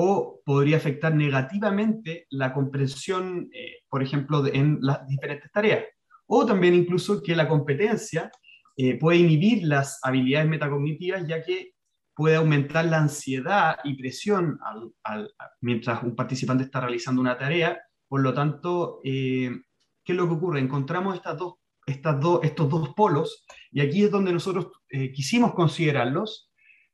o 0.00 0.42
podría 0.44 0.76
afectar 0.76 1.12
negativamente 1.12 2.28
la 2.30 2.54
comprensión, 2.54 3.50
eh, 3.52 3.78
por 3.88 4.00
ejemplo, 4.00 4.46
en 4.46 4.78
las 4.80 5.04
diferentes 5.08 5.50
tareas. 5.50 5.86
O 6.26 6.46
también 6.46 6.74
incluso 6.74 7.20
que 7.20 7.34
la 7.34 7.48
competencia 7.48 8.30
eh, 8.76 8.96
puede 8.96 9.18
inhibir 9.18 9.64
las 9.64 9.98
habilidades 10.04 10.48
metacognitivas, 10.48 11.26
ya 11.26 11.42
que 11.42 11.72
puede 12.14 12.36
aumentar 12.36 12.84
la 12.84 12.98
ansiedad 12.98 13.78
y 13.82 13.94
presión 13.94 14.60
mientras 15.62 16.04
un 16.04 16.14
participante 16.14 16.62
está 16.62 16.80
realizando 16.80 17.20
una 17.20 17.36
tarea. 17.36 17.76
Por 18.06 18.20
lo 18.20 18.32
tanto, 18.32 19.00
eh, 19.02 19.50
¿qué 20.04 20.12
es 20.12 20.16
lo 20.16 20.28
que 20.28 20.34
ocurre? 20.34 20.60
Encontramos 20.60 21.16
estas 21.16 21.36
dos, 21.36 21.54
estas 21.84 22.20
dos, 22.20 22.38
estos 22.44 22.70
dos 22.70 22.90
polos 22.94 23.44
y 23.72 23.80
aquí 23.80 24.04
es 24.04 24.12
donde 24.12 24.32
nosotros 24.32 24.68
quisimos 25.12 25.54
considerarlos 25.54 26.52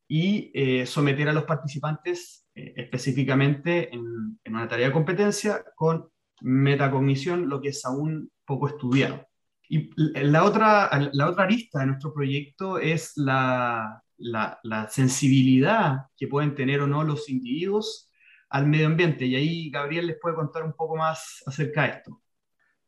y 0.08 0.52
someter 0.86 1.28
a 1.28 1.32
los 1.32 1.44
participantes 1.44 2.43
eh, 2.54 2.74
específicamente 2.76 3.92
en, 3.94 4.38
una 4.46 4.68
tarea 4.68 4.88
de 4.88 4.92
competencia 4.92 5.64
con 5.74 6.08
metacognición, 6.40 7.48
lo 7.48 7.60
que 7.60 7.70
es 7.70 7.84
aún 7.84 8.30
poco 8.44 8.68
estudiado. 8.68 9.26
Y 9.68 9.90
la 9.96 10.44
otra, 10.44 10.90
la 11.12 11.28
otra 11.30 11.44
arista 11.44 11.80
de 11.80 11.86
nuestro 11.86 12.12
proyecto 12.12 12.78
es 12.78 13.12
la, 13.16 14.04
la, 14.18 14.88
sensibilidad 14.90 16.06
que 16.16 16.28
pueden 16.28 16.54
tener 16.54 16.80
o 16.80 16.86
no 16.86 17.02
los 17.02 17.28
individuos 17.28 18.10
al 18.50 18.66
medio 18.66 18.86
ambiente. 18.86 19.26
Y 19.26 19.36
ahí 19.36 19.70
Gabriel 19.70 20.06
les 20.06 20.18
puede 20.20 20.36
contar 20.36 20.62
un 20.62 20.74
poco 20.74 20.96
más 20.96 21.42
acerca 21.46 21.82
de 21.82 21.88
esto. 21.88 22.22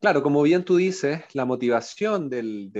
Claro, 0.00 0.22
como 0.22 0.42
bien 0.42 0.64
tú 0.64 0.76
dices, 0.76 1.22
la 1.32 1.44
motivación 1.44 2.28
del, 2.28 2.70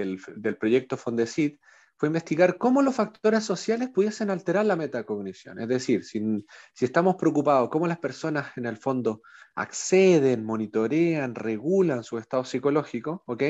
proyecto 0.61 0.97
Fondesit 0.97 1.59
fue 1.97 2.09
investigar 2.09 2.59
cómo 2.59 2.83
los 2.83 2.95
factores 2.95 3.45
sociales 3.45 3.89
pudiesen 3.89 4.31
alterar 4.31 4.67
la 4.67 4.77
metacognición. 4.77 5.59
Es 5.61 5.69
decir, 5.69 6.05
si, 6.05 6.21
estamos 6.81 7.17
preocupados 7.17 7.71
cómo 7.71 7.87
las 7.87 7.99
personas 7.99 8.57
en 8.57 8.67
el 8.67 8.77
fondo 8.77 9.23
acceden, 9.55 10.45
monitorean, 10.45 11.35
regulan 11.35 12.05
su 12.05 12.19
estado 12.19 12.45
psicológico, 12.45 13.23
¿ok? 13.27 13.43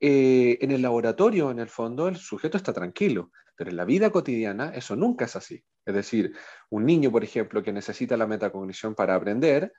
Eh, 0.00 0.58
en 0.60 0.70
el 0.70 0.82
laboratorio, 0.82 1.50
en 1.50 1.58
el 1.58 1.68
fondo, 1.68 2.08
el 2.08 2.16
sujeto 2.16 2.58
está 2.58 2.74
tranquilo, 2.74 3.30
pero 3.56 3.70
en 3.70 3.76
la 3.76 3.86
vida 3.86 4.10
cotidiana 4.10 4.72
eso 4.74 4.94
nunca 4.94 5.24
es 5.24 5.36
así. 5.36 5.64
Es 5.86 5.94
decir, 5.94 6.32
un 6.68 6.84
niño, 6.84 7.10
por 7.10 7.24
ejemplo, 7.24 7.62
que 7.62 7.72
necesita 7.72 8.16
la 8.16 8.26
metacognición 8.26 8.94
para 8.94 9.14
aprender, 9.14 9.72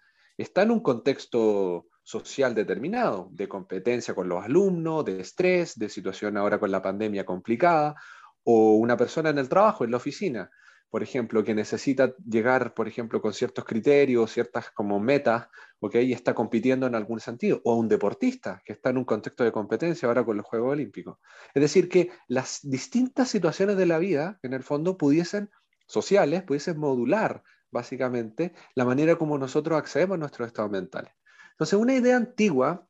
está 0.43 0.63
en 0.63 0.71
un 0.71 0.81
contexto 0.81 1.87
social 2.03 2.55
determinado, 2.55 3.29
de 3.31 3.47
competencia 3.47 4.15
con 4.15 4.29
los 4.29 4.43
alumnos, 4.43 5.03
de 5.03 5.19
estrés, 5.19 5.77
de 5.77 5.89
situación 5.89 6.37
ahora 6.37 6.59
con 6.59 6.71
la 6.71 6.81
pandemia 6.81 7.25
complicada, 7.25 7.95
o 8.43 8.75
una 8.75 8.95
persona 8.95 9.29
en 9.29 9.39
el 9.39 9.49
trabajo, 9.49 9.83
en 9.83 9.91
la 9.91 9.97
oficina, 9.97 10.49
por 10.89 11.03
ejemplo, 11.03 11.43
que 11.43 11.53
necesita 11.53 12.15
llegar, 12.25 12.73
por 12.73 12.87
ejemplo, 12.87 13.21
con 13.21 13.33
ciertos 13.33 13.65
criterios, 13.65 14.31
ciertas 14.31 14.71
como 14.71 14.99
metas, 15.01 15.47
¿ok? 15.79 15.95
Y 15.95 16.13
está 16.13 16.33
compitiendo 16.33 16.87
en 16.87 16.95
algún 16.95 17.19
sentido, 17.19 17.59
o 17.65 17.75
un 17.75 17.89
deportista 17.89 18.61
que 18.63 18.73
está 18.73 18.91
en 18.91 18.99
un 18.99 19.03
contexto 19.03 19.43
de 19.43 19.51
competencia 19.51 20.07
ahora 20.07 20.23
con 20.23 20.37
los 20.37 20.45
Juegos 20.45 20.71
Olímpicos. 20.71 21.17
Es 21.53 21.61
decir, 21.61 21.89
que 21.89 22.11
las 22.29 22.59
distintas 22.63 23.27
situaciones 23.27 23.75
de 23.75 23.85
la 23.85 23.97
vida, 23.97 24.39
en 24.43 24.53
el 24.53 24.63
fondo, 24.63 24.97
pudiesen, 24.97 25.49
sociales, 25.87 26.43
pudiesen 26.43 26.79
modular 26.79 27.43
básicamente, 27.71 28.53
la 28.75 28.85
manera 28.85 29.17
como 29.17 29.37
nosotros 29.37 29.77
accedemos 29.77 30.15
a 30.15 30.19
nuestros 30.19 30.47
estados 30.47 30.71
mentales. 30.71 31.13
Entonces, 31.51 31.79
una 31.79 31.95
idea 31.95 32.15
antigua, 32.15 32.87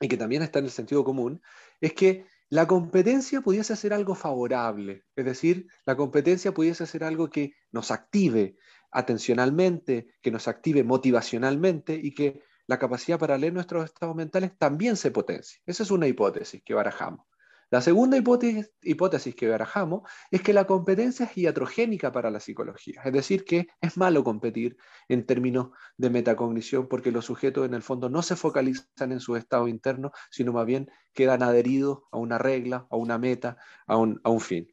y 0.00 0.08
que 0.08 0.16
también 0.16 0.42
está 0.42 0.58
en 0.58 0.66
el 0.66 0.70
sentido 0.70 1.04
común, 1.04 1.40
es 1.80 1.92
que 1.92 2.26
la 2.48 2.66
competencia 2.66 3.40
pudiese 3.40 3.76
ser 3.76 3.94
algo 3.94 4.14
favorable, 4.14 5.04
es 5.16 5.24
decir, 5.24 5.68
la 5.86 5.96
competencia 5.96 6.52
pudiese 6.52 6.86
ser 6.86 7.04
algo 7.04 7.30
que 7.30 7.54
nos 7.70 7.90
active 7.90 8.56
atencionalmente, 8.90 10.08
que 10.20 10.30
nos 10.30 10.48
active 10.48 10.84
motivacionalmente 10.84 11.94
y 11.94 12.12
que 12.12 12.42
la 12.66 12.78
capacidad 12.78 13.18
para 13.18 13.38
leer 13.38 13.54
nuestros 13.54 13.84
estados 13.84 14.14
mentales 14.14 14.56
también 14.58 14.96
se 14.96 15.10
potencie. 15.10 15.62
Esa 15.64 15.82
es 15.82 15.90
una 15.90 16.06
hipótesis 16.06 16.62
que 16.62 16.74
barajamos. 16.74 17.26
La 17.72 17.80
segunda 17.80 18.18
hipótesis, 18.18 19.34
que 19.34 19.48
barajamos 19.48 20.02
es 20.30 20.42
que 20.42 20.52
la 20.52 20.66
competencia 20.66 21.24
es 21.24 21.38
iatrogénica 21.38 22.12
para 22.12 22.30
la 22.30 22.38
psicología, 22.38 23.00
es 23.02 23.12
decir, 23.14 23.46
que 23.46 23.68
es 23.80 23.96
malo 23.96 24.22
competir 24.22 24.76
en 25.08 25.24
términos 25.24 25.70
de 25.96 26.10
metacognición 26.10 26.86
porque 26.86 27.10
los 27.10 27.24
sujetos 27.24 27.64
en 27.64 27.72
el 27.72 27.80
fondo 27.80 28.10
no 28.10 28.20
se 28.20 28.36
focalizan 28.36 29.12
en 29.12 29.20
su 29.20 29.36
estado 29.36 29.68
interno, 29.68 30.12
sino 30.30 30.52
más 30.52 30.66
bien 30.66 30.90
quedan 31.14 31.42
adheridos 31.42 32.00
a 32.10 32.18
una 32.18 32.36
regla, 32.36 32.86
a 32.90 32.96
una 32.96 33.16
meta, 33.16 33.56
a 33.86 33.96
un, 33.96 34.40
fin. 34.40 34.70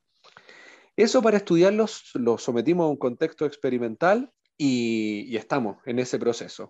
Eso 0.98 1.22
para 1.22 1.38
estudiarlos 1.38 2.12
lo 2.15 2.38
sometimos 2.38 2.84
a 2.84 2.89
un 2.89 2.98
contexto 2.98 3.46
experimental 3.46 4.34
y, 4.58 5.38
estamos 5.38 5.77
en 5.86 6.00
ese 6.00 6.20
proceso. 6.20 6.70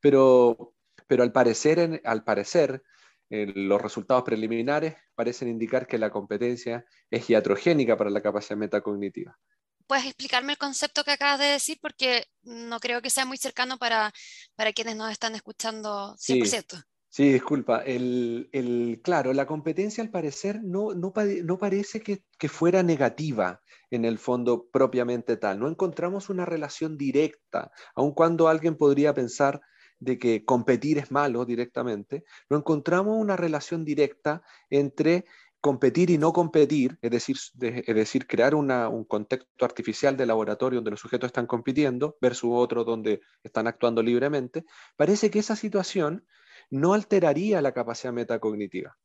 Pero, 0.00 0.74
pero 1.06 1.22
al 1.22 1.30
parecer, 1.30 2.02
al 2.04 2.24
parecer 2.24 2.82
los 3.30 3.80
resultados 3.80 4.22
preliminares 4.22 4.96
parecen 5.14 5.48
indicar 5.48 5.86
que 5.86 5.98
la 5.98 6.10
competencia 6.10 6.84
es 7.10 7.28
iatrogénica 7.28 7.96
para 7.96 8.10
la 8.10 8.22
capacidad 8.22 8.56
metacognitiva. 8.56 9.38
¿Puedes 9.86 10.06
explicarme 10.06 10.52
el 10.52 10.58
concepto 10.58 11.02
que 11.02 11.12
acabas 11.12 11.38
de 11.38 11.46
decir? 11.46 11.78
Porque 11.80 12.26
no 12.42 12.78
creo 12.78 13.00
que 13.00 13.10
sea 13.10 13.24
muy 13.24 13.38
cercano 13.38 13.78
para, 13.78 14.12
para 14.54 14.72
quienes 14.72 14.96
nos 14.96 15.10
están 15.10 15.34
escuchando 15.34 16.14
100%. 16.16 16.76
Sí. 16.76 16.82
Sí, 17.10 17.32
disculpa. 17.32 17.78
El, 17.84 19.00
claro, 19.02 19.32
la 19.32 19.46
competencia 19.46 20.04
al 20.04 20.10
parecer 20.10 20.60
no, 20.62 20.92
no, 20.92 21.12
no 21.42 21.58
parece 21.58 22.00
que, 22.00 22.22
que, 22.38 22.48
fuera 22.50 22.82
negativa 22.82 23.62
en 23.90 24.04
el 24.04 24.18
fondo 24.18 24.68
propiamente 24.70 25.38
tal. 25.38 25.58
No 25.58 25.68
encontramos 25.68 26.28
una 26.28 26.44
relación 26.44 26.98
directa, 26.98 27.72
aun 27.94 28.12
cuando 28.12 28.48
alguien 28.48 28.76
podría 28.76 29.14
pensar 29.14 29.60
de 30.00 30.18
que 30.18 30.44
competir 30.44 30.98
es 30.98 31.10
malo 31.10 31.44
directamente, 31.44 32.24
no 32.48 32.58
encontramos 32.58 33.16
una 33.18 33.36
relación 33.36 33.84
directa 33.84 34.42
entre 34.70 35.24
competir 35.60 36.10
y 36.10 36.18
no 36.18 36.32
competir, 36.32 36.98
es 37.02 37.10
decir, 37.10 37.36
es 37.60 37.94
decir 37.94 38.26
crear 38.26 38.54
un 38.54 39.04
contexto 39.04 39.64
artificial 39.64 40.16
de 40.16 40.26
laboratorio 40.26 40.78
donde 40.78 40.92
los 40.92 41.00
sujetos 41.00 41.28
están 41.28 41.46
compitiendo 41.46 42.16
versus 42.20 42.50
otro 42.52 42.84
donde 42.84 43.20
están 43.42 43.66
actuando 43.66 44.02
libremente, 44.02 44.64
parece 44.96 45.30
que 45.30 45.40
esa 45.40 45.56
situación 45.56 46.24
no 46.70 46.94
alteraría 46.94 47.60
la 47.60 47.72
capacidad 47.72 48.12
metacognitiva. 48.12 48.96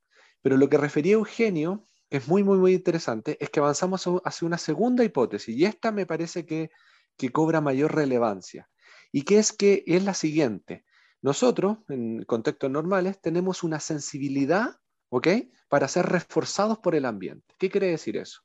Pero 0.41 0.57
lo 0.57 0.69
que 0.69 0.77
refería 0.77 1.13
Eugenio, 1.13 1.88
que 2.09 2.17
es 2.17 2.27
muy, 2.27 2.43
muy, 2.43 2.57
muy 2.57 2.73
interesante, 2.73 3.38
es 3.39 3.50
que 3.50 3.59
avanzamos 3.59 4.07
hacia 4.23 4.45
una 4.45 4.57
segunda 4.57 5.03
hipótesis 5.03 5.55
y 5.55 5.65
esta 5.65 5.91
me 5.91 6.05
parece 6.05 6.45
que, 6.45 6.69
que 7.17 7.31
cobra 7.31 7.62
mayor 7.62 7.95
relevancia 7.95 8.69
y 9.13 9.22
que 9.22 9.38
es 9.38 9.53
que 9.53 9.84
es 9.88 10.03
la 10.03 10.15
siguiente. 10.15 10.84
Nosotros, 11.22 11.77
en 11.88 12.25
contextos 12.25 12.70
normales, 12.70 13.22
tenemos 13.22 13.63
una 13.63 13.79
sensibilidad, 13.79 14.75
¿ok? 15.10 15.27
Para 15.70 15.88
ser 15.88 16.08
reforzados 16.08 16.79
por 16.79 16.96
el 16.96 17.05
ambiente. 17.05 17.55
¿Qué 17.58 17.70
quiere 17.70 17.88
decir 17.88 18.17
eso? 18.17 18.41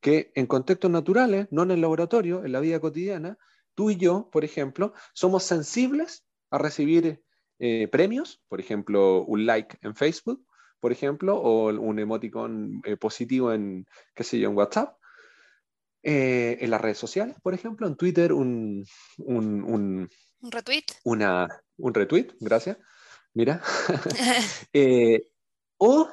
Que 0.00 0.30
en 0.36 0.46
contextos 0.46 0.90
naturales, 0.90 1.48
no 1.50 1.64
en 1.64 1.72
el 1.72 1.80
laboratorio, 1.80 2.44
en 2.44 2.52
la 2.52 2.60
vida 2.60 2.78
cotidiana, 2.78 3.38
tú 3.74 3.90
y 3.90 3.96
yo, 3.96 4.28
por 4.30 4.44
ejemplo, 4.44 4.92
somos 5.14 5.42
sensibles 5.42 6.24
a 6.50 6.58
recibir 6.58 7.24
eh, 7.58 7.88
premios, 7.88 8.42
por 8.48 8.60
ejemplo, 8.60 9.24
un 9.24 9.46
like 9.46 9.78
en 9.80 9.96
Facebook, 9.96 10.46
por 10.80 10.92
ejemplo, 10.92 11.36
o 11.38 11.68
un 11.68 11.98
emoticon 11.98 12.82
eh, 12.84 12.96
positivo 12.96 13.52
en, 13.52 13.86
qué 14.14 14.22
sé 14.22 14.38
yo, 14.38 14.50
en 14.50 14.56
WhatsApp. 14.56 14.96
Eh, 16.02 16.56
en 16.60 16.70
las 16.70 16.80
redes 16.80 16.98
sociales, 16.98 17.36
por 17.42 17.52
ejemplo, 17.52 17.86
en 17.86 17.96
Twitter, 17.96 18.32
un, 18.32 18.84
un, 19.18 19.62
un, 19.62 20.08
retweet. 20.50 20.84
Una, 21.04 21.46
un 21.76 21.94
retweet, 21.94 22.28
gracias. 22.40 22.78
Mira. 23.34 23.62
o, 25.78 26.08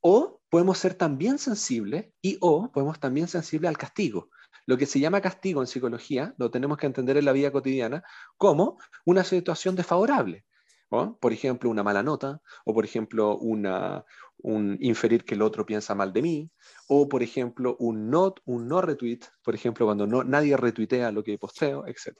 o 0.00 0.40
podemos 0.50 0.78
ser 0.78 0.94
también 0.94 1.38
sensibles 1.38 2.06
y 2.20 2.36
o 2.40 2.72
podemos 2.72 2.98
también 2.98 3.28
sensibles 3.28 3.68
al 3.68 3.78
castigo. 3.78 4.30
Lo 4.66 4.76
que 4.76 4.86
se 4.86 5.00
llama 5.00 5.20
castigo 5.20 5.60
en 5.60 5.66
psicología 5.66 6.34
lo 6.36 6.50
tenemos 6.50 6.76
que 6.76 6.86
entender 6.86 7.16
en 7.16 7.24
la 7.24 7.32
vida 7.32 7.50
cotidiana 7.50 8.02
como 8.36 8.78
una 9.04 9.24
situación 9.24 9.76
desfavorable. 9.76 10.44
Por 10.88 11.32
ejemplo, 11.32 11.68
una 11.68 11.82
mala 11.82 12.02
nota, 12.02 12.40
o 12.64 12.72
por 12.72 12.84
ejemplo, 12.84 13.36
una, 13.36 14.04
un 14.42 14.76
inferir 14.80 15.24
que 15.24 15.34
el 15.34 15.42
otro 15.42 15.66
piensa 15.66 15.94
mal 15.94 16.12
de 16.12 16.22
mí, 16.22 16.50
o 16.88 17.08
por 17.08 17.22
ejemplo, 17.22 17.76
un 17.78 18.10
no, 18.10 18.34
un 18.44 18.68
no 18.68 18.80
retweet, 18.80 19.20
por 19.42 19.54
ejemplo, 19.54 19.86
cuando 19.86 20.06
no, 20.06 20.24
nadie 20.24 20.56
retuitea 20.56 21.12
lo 21.12 21.22
que 21.22 21.38
posteo, 21.38 21.86
etc. 21.86 22.16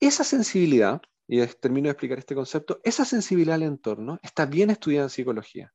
Esa 0.00 0.24
sensibilidad, 0.24 1.00
y 1.28 1.44
termino 1.46 1.86
de 1.86 1.92
explicar 1.92 2.18
este 2.18 2.34
concepto, 2.34 2.80
esa 2.84 3.04
sensibilidad 3.04 3.54
al 3.54 3.62
entorno 3.62 4.18
está 4.22 4.46
bien 4.46 4.70
estudiada 4.70 5.06
en 5.06 5.10
psicología. 5.10 5.72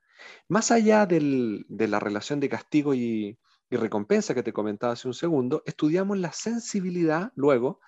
Más 0.48 0.72
allá 0.72 1.06
de 1.06 1.88
la 1.88 2.00
relación 2.00 2.40
de 2.40 2.50
castigo 2.50 2.94
y, 2.94 3.40
y 3.70 3.76
recompensa 3.76 4.34
que 4.34 4.44
te 4.44 4.54
comentaba 4.54 4.94
hace 4.94 5.08
un 5.08 5.14
segundo, 5.14 5.64
estudiamos 5.66 6.18
la 6.18 6.32
sensibilidad 6.32 7.32
luego 7.36 7.80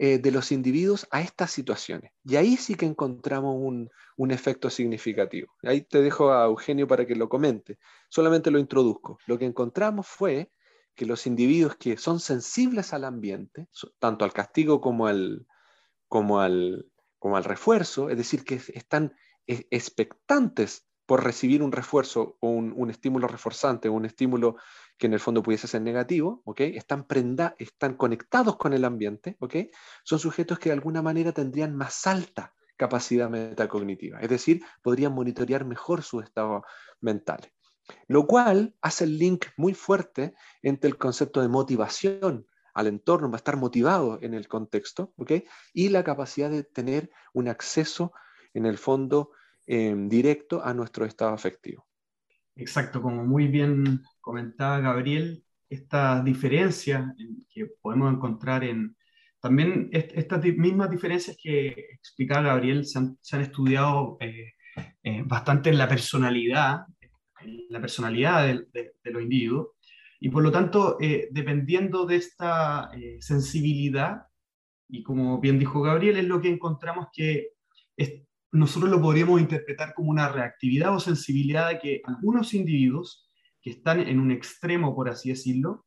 eh, 0.00 0.20
de 0.20 0.30
los 0.30 0.52
individuos 0.52 1.08
a 1.10 1.20
estas 1.20 1.50
situaciones. 1.50 2.12
Y 2.24 2.36
ahí 2.36 2.56
sí 2.56 2.76
que 2.76 2.86
encontramos 2.86 3.56
un, 3.58 3.90
efecto 4.30 4.70
significativo. 4.70 5.52
Ahí 5.64 5.82
te 5.82 6.00
dejo 6.00 6.32
a 6.32 6.44
Eugenio 6.44 6.86
para 6.86 7.04
que 7.04 7.16
lo 7.16 7.28
comente. 7.28 7.78
Solamente 8.08 8.52
lo 8.52 8.60
introduzco. 8.60 9.18
Lo 9.26 9.38
que 9.38 9.44
encontramos 9.44 10.06
fue 10.06 10.52
que 10.94 11.04
los 11.04 11.26
individuos 11.26 11.76
que 11.76 11.96
son 11.96 12.20
sensibles 12.20 12.92
al 12.92 13.04
ambiente, 13.04 13.66
tanto 13.98 14.24
al 14.24 14.32
castigo 14.32 14.80
como 14.80 15.08
al, 15.08 15.46
como 16.06 16.40
al, 16.40 16.86
como 17.18 17.36
al 17.36 17.44
refuerzo, 17.44 18.08
es 18.08 18.16
decir, 18.16 18.44
que 18.44 18.60
están 18.74 19.14
e, 19.48 19.66
expectantes 19.70 20.87
por 21.08 21.24
recibir 21.24 21.62
un 21.62 21.72
refuerzo 21.72 22.36
o 22.40 22.50
un, 22.50 22.74
un 22.76 22.90
estímulo 22.90 23.28
reforzante, 23.28 23.88
un 23.88 24.04
estímulo 24.04 24.56
que 24.98 25.06
en 25.06 25.14
el 25.14 25.20
fondo 25.20 25.42
pudiese 25.42 25.66
ser 25.66 25.80
negativo, 25.80 26.42
¿ok? 26.44 26.60
Están, 26.60 27.06
prenda, 27.06 27.54
están 27.58 27.94
conectados 27.94 28.58
con 28.58 28.74
el 28.74 28.84
ambiente, 28.84 29.38
¿ok? 29.40 29.54
Son 30.04 30.18
sujetos 30.18 30.58
que 30.58 30.68
de 30.68 30.74
alguna 30.74 31.00
manera 31.00 31.32
tendrían 31.32 31.74
más 31.74 32.06
alta 32.06 32.52
capacidad 32.76 33.30
metacognitiva, 33.30 34.20
es 34.20 34.28
decir, 34.28 34.62
podrían 34.82 35.14
monitorear 35.14 35.64
mejor 35.64 36.02
su 36.02 36.20
estado 36.20 36.62
mental. 37.00 37.40
Lo 38.06 38.26
cual 38.26 38.74
hace 38.82 39.04
el 39.04 39.18
link 39.18 39.46
muy 39.56 39.72
fuerte 39.72 40.34
entre 40.60 40.90
el 40.90 40.98
concepto 40.98 41.40
de 41.40 41.48
motivación 41.48 42.46
al 42.74 42.86
entorno, 42.86 43.34
estar 43.34 43.56
motivado 43.56 44.18
en 44.20 44.34
el 44.34 44.46
contexto. 44.46 45.14
Y 45.72 45.88
la 45.88 46.04
capacidad 46.04 46.50
de 46.50 46.64
tener 46.64 47.10
un 47.32 47.48
acceso, 47.48 48.12
en 48.52 48.66
el 48.66 48.76
fondo, 48.76 49.30
eh, 49.68 49.94
directo 49.96 50.64
a 50.64 50.72
nuestro 50.72 51.04
estado 51.04 51.34
afectivo. 51.34 51.86
Exacto, 52.56 53.00
como 53.00 53.24
muy 53.24 53.46
bien 53.46 54.02
comentaba 54.20 54.80
Gabriel, 54.80 55.44
estas 55.68 56.24
diferencias 56.24 57.14
que 57.48 57.66
podemos 57.80 58.12
encontrar 58.12 58.64
en... 58.64 58.96
También 59.40 59.88
estas 59.92 60.42
mismas 60.44 60.90
diferencias 60.90 61.36
que 61.40 61.68
explicaba 61.92 62.48
Gabriel 62.48 62.84
se 62.84 62.98
han, 62.98 63.42
estudiado 63.42 64.16
eh, 64.20 64.54
eh, 65.04 65.22
bastante 65.24 65.70
en 65.70 65.78
la 65.78 65.86
personalidad, 65.86 66.86
en 67.40 67.60
la 67.68 67.80
personalidad 67.80 68.46
de, 68.72 68.94
los 69.04 69.22
individuos, 69.22 69.68
y 70.18 70.30
por 70.30 70.42
lo 70.42 70.50
tanto, 70.50 70.96
eh, 71.00 71.28
dependiendo 71.30 72.04
de 72.06 72.16
esta 72.16 72.90
sensibilidad, 73.20 74.22
y 74.88 75.04
como 75.04 75.40
bien 75.40 75.60
dijo 75.60 75.80
Gabriel, 75.82 76.16
es 76.16 76.24
lo 76.24 76.40
que 76.40 76.48
encontramos 76.48 77.06
que 77.12 77.50
nosotros 78.52 78.90
lo 78.90 79.00
podríamos 79.00 79.40
interpretar 79.40 79.94
como 79.94 80.10
una 80.10 80.28
reactividad 80.28 80.94
o 80.94 81.00
sensibilidad 81.00 81.68
de 81.68 81.78
que 81.78 82.00
algunos 82.04 82.54
individuos 82.54 83.28
que 83.60 83.70
están 83.70 84.00
en 84.00 84.20
un 84.20 84.30
extremo, 84.30 84.94
por 84.94 85.08
así 85.08 85.30
decirlo, 85.30 85.86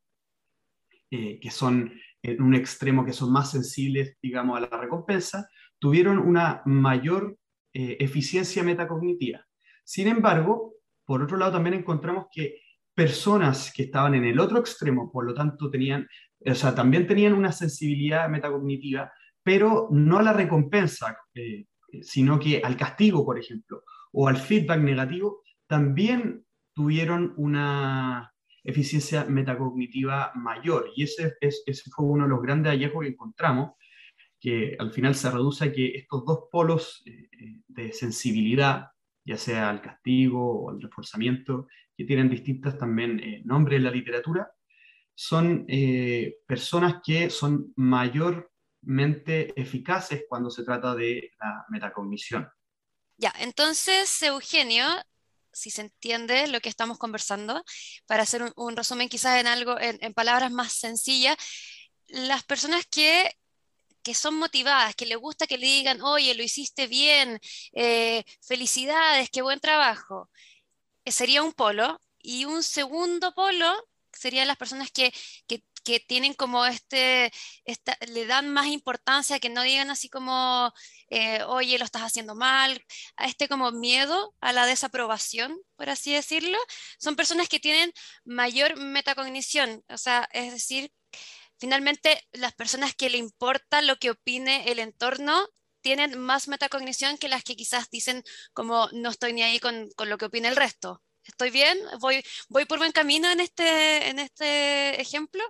eh, 1.10 1.40
que 1.40 1.52
son 1.52 1.92
en 2.24 2.42
un 2.42 2.54
extremo 2.54 3.04
que 3.04 3.14
son 3.14 3.32
más 3.32 3.52
sensibles, 3.52 4.18
digamos, 4.22 4.58
a 4.58 4.62
la 4.62 4.78
recompensa, 4.78 5.50
tuvieron 5.80 6.20
una 6.20 6.62
mayor 6.66 7.38
eh, 7.74 7.98
eficiencia 8.00 8.64
metacognitiva. 8.64 9.46
Sin 9.84 10.08
embargo, 10.08 10.76
por 11.06 11.24
otro 11.24 11.38
lado, 11.38 11.54
también 11.54 11.74
encontramos 11.74 12.28
que 12.32 12.62
personas 12.94 13.74
que 13.74 13.84
estaban 13.84 14.14
en 14.16 14.26
el 14.26 14.40
otro 14.40 14.60
extremo, 14.60 15.12
por 15.12 15.26
lo 15.26 15.34
tanto, 15.34 15.70
tenían, 15.70 16.08
o 16.46 16.56
sea, 16.56 16.76
también 16.76 17.08
tenían 17.08 17.34
una 17.34 17.52
sensibilidad 17.52 18.30
metacognitiva, 18.30 19.12
pero 19.44 19.88
no 19.92 20.20
a 20.20 20.24
la 20.24 20.34
recompensa, 20.34 21.18
eh, 21.34 21.66
sino 22.02 22.40
que 22.40 22.62
al 22.64 22.78
castigo, 22.78 23.26
por 23.26 23.40
ejemplo, 23.40 23.84
o 24.12 24.28
al 24.28 24.38
feedback 24.38 24.82
negativo, 24.82 25.44
también 25.68 26.46
tuvieron 26.74 27.34
una 27.38 28.32
eficiencia 28.64 29.26
metacognitiva 29.26 30.32
mayor. 30.36 30.92
Y 30.96 31.04
ese, 31.04 31.34
ese 31.40 31.90
fue 31.92 32.06
uno 32.06 32.24
de 32.26 32.30
los 32.30 32.42
grandes 32.42 32.72
hallazgos 32.72 33.04
que 33.04 33.10
encontramos, 33.10 33.72
que 34.40 34.76
al 34.80 34.92
final 34.92 35.16
se 35.16 35.30
reduce 35.30 35.66
a 35.66 35.72
que 35.72 35.88
estos 35.96 36.26
dos 36.26 36.40
polos 36.52 37.04
eh, 37.06 37.30
eh, 37.32 37.60
de 37.68 37.94
sensibilidad, 37.94 38.88
ya 39.24 39.38
sea 39.38 39.70
al 39.70 39.82
castigo 39.82 40.64
o 40.64 40.70
al 40.72 40.82
reforzamiento, 40.82 41.68
que 41.96 42.06
tienen 42.06 42.30
distintos 42.30 42.78
también 42.78 43.20
eh, 43.20 43.42
nombres 43.46 43.78
en 43.78 43.84
la 43.84 43.92
literatura, 43.92 44.52
son 45.14 45.68
personas 46.48 47.02
que 47.06 47.30
son 47.30 47.74
mayor 47.76 48.51
eficaces 49.56 50.24
cuando 50.28 50.50
se 50.50 50.64
trata 50.64 50.96
de 50.96 51.32
la 51.40 51.66
metacognición. 51.70 52.50
Ya, 53.18 53.34
entonces, 53.40 54.22
Eugenio, 54.24 54.86
si 55.54 55.70
se 55.70 55.82
entiende 55.82 56.48
lo 56.48 56.60
que 56.62 56.70
estamos 56.70 56.98
conversando, 56.98 57.64
para 58.08 58.24
hacer 58.24 58.52
un, 58.56 58.76
resumen 58.76 59.10
quizás 59.10 59.40
en 59.40 59.48
algo, 59.48 59.80
en, 59.80 60.14
palabras 60.14 60.52
más 60.52 60.74
sencillas, 60.74 61.38
las 62.08 62.44
personas 62.44 62.86
que 62.86 63.32
que 64.04 64.16
son 64.16 64.36
motivadas, 64.36 64.96
que 64.96 65.06
le 65.06 65.16
gusta 65.16 65.48
que 65.48 65.58
le 65.58 65.68
digan, 65.68 66.02
oye, 66.02 66.34
lo 66.34 66.44
hiciste 66.44 66.88
bien, 66.88 67.40
eh, 67.74 68.24
felicidades, 68.42 69.30
qué 69.30 69.42
buen 69.42 69.60
trabajo, 69.60 70.30
eh, 71.06 71.12
sería 71.12 71.44
un 71.44 71.54
polo. 71.54 72.02
Y 72.20 72.46
un 72.46 72.64
segundo 72.64 73.34
polo 73.34 73.74
serían 74.12 74.48
las 74.48 74.58
personas 74.58 74.92
que, 74.92 75.14
que 75.48 75.64
que 75.84 76.00
tienen 76.00 76.34
como 76.34 76.66
este, 76.66 77.32
le 78.08 78.26
dan 78.26 78.50
más 78.50 78.68
importancia, 78.68 79.40
que 79.40 79.50
no 79.50 79.64
digan 79.64 79.90
así 79.90 80.10
como, 80.10 80.74
eh, 81.10 81.44
oye, 81.44 81.78
lo 81.78 81.86
estás 81.86 82.04
haciendo 82.04 82.36
mal, 82.36 82.84
a 83.16 83.28
este 83.28 83.48
como 83.48 83.72
miedo 83.72 84.36
a 84.42 84.54
la 84.54 84.66
desaprobación, 84.66 85.58
por 85.76 85.90
así 85.90 86.14
decirlo, 86.14 86.58
son 87.00 87.16
personas 87.16 87.50
que 87.50 87.60
tienen 87.60 87.92
mayor 88.26 88.78
metacognición, 88.78 89.84
o 89.90 89.98
sea, 89.98 90.28
es 90.34 90.52
decir, 90.54 90.92
finalmente 91.60 92.22
las 92.32 92.54
personas 92.54 92.96
que 92.96 93.10
le 93.10 93.18
importa 93.18 93.82
lo 93.82 93.98
que 93.98 94.12
opine 94.12 94.72
el 94.72 94.80
entorno 94.80 95.48
tienen 95.82 96.20
más 96.20 96.48
metacognición 96.48 97.18
que 97.18 97.28
las 97.28 97.44
que 97.44 97.56
quizás 97.56 97.90
dicen 97.90 98.24
como 98.54 98.90
no 98.94 99.10
estoy 99.10 99.34
ni 99.34 99.44
ahí 99.44 99.60
con, 99.60 99.90
con 99.96 100.10
lo 100.10 100.18
que 100.18 100.26
opine 100.26 100.48
el 100.48 100.56
resto. 100.56 101.04
¿Estoy 101.24 101.52
bien? 101.52 101.78
¿Voy, 102.00 102.24
voy 102.50 102.66
por 102.66 102.80
buen 102.80 102.92
camino 102.92 103.30
en 103.30 103.40
este, 103.40 104.10
en 104.10 104.20
este 104.20 105.00
ejemplo? 105.00 105.44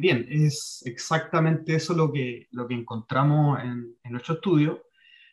Bien, 0.00 0.26
es 0.30 0.82
exactamente 0.86 1.74
eso 1.74 1.92
lo 1.92 2.10
que, 2.10 2.46
lo 2.52 2.66
que 2.66 2.72
encontramos 2.72 3.60
en, 3.62 3.96
nuestro 4.10 4.36
estudio. 4.36 4.86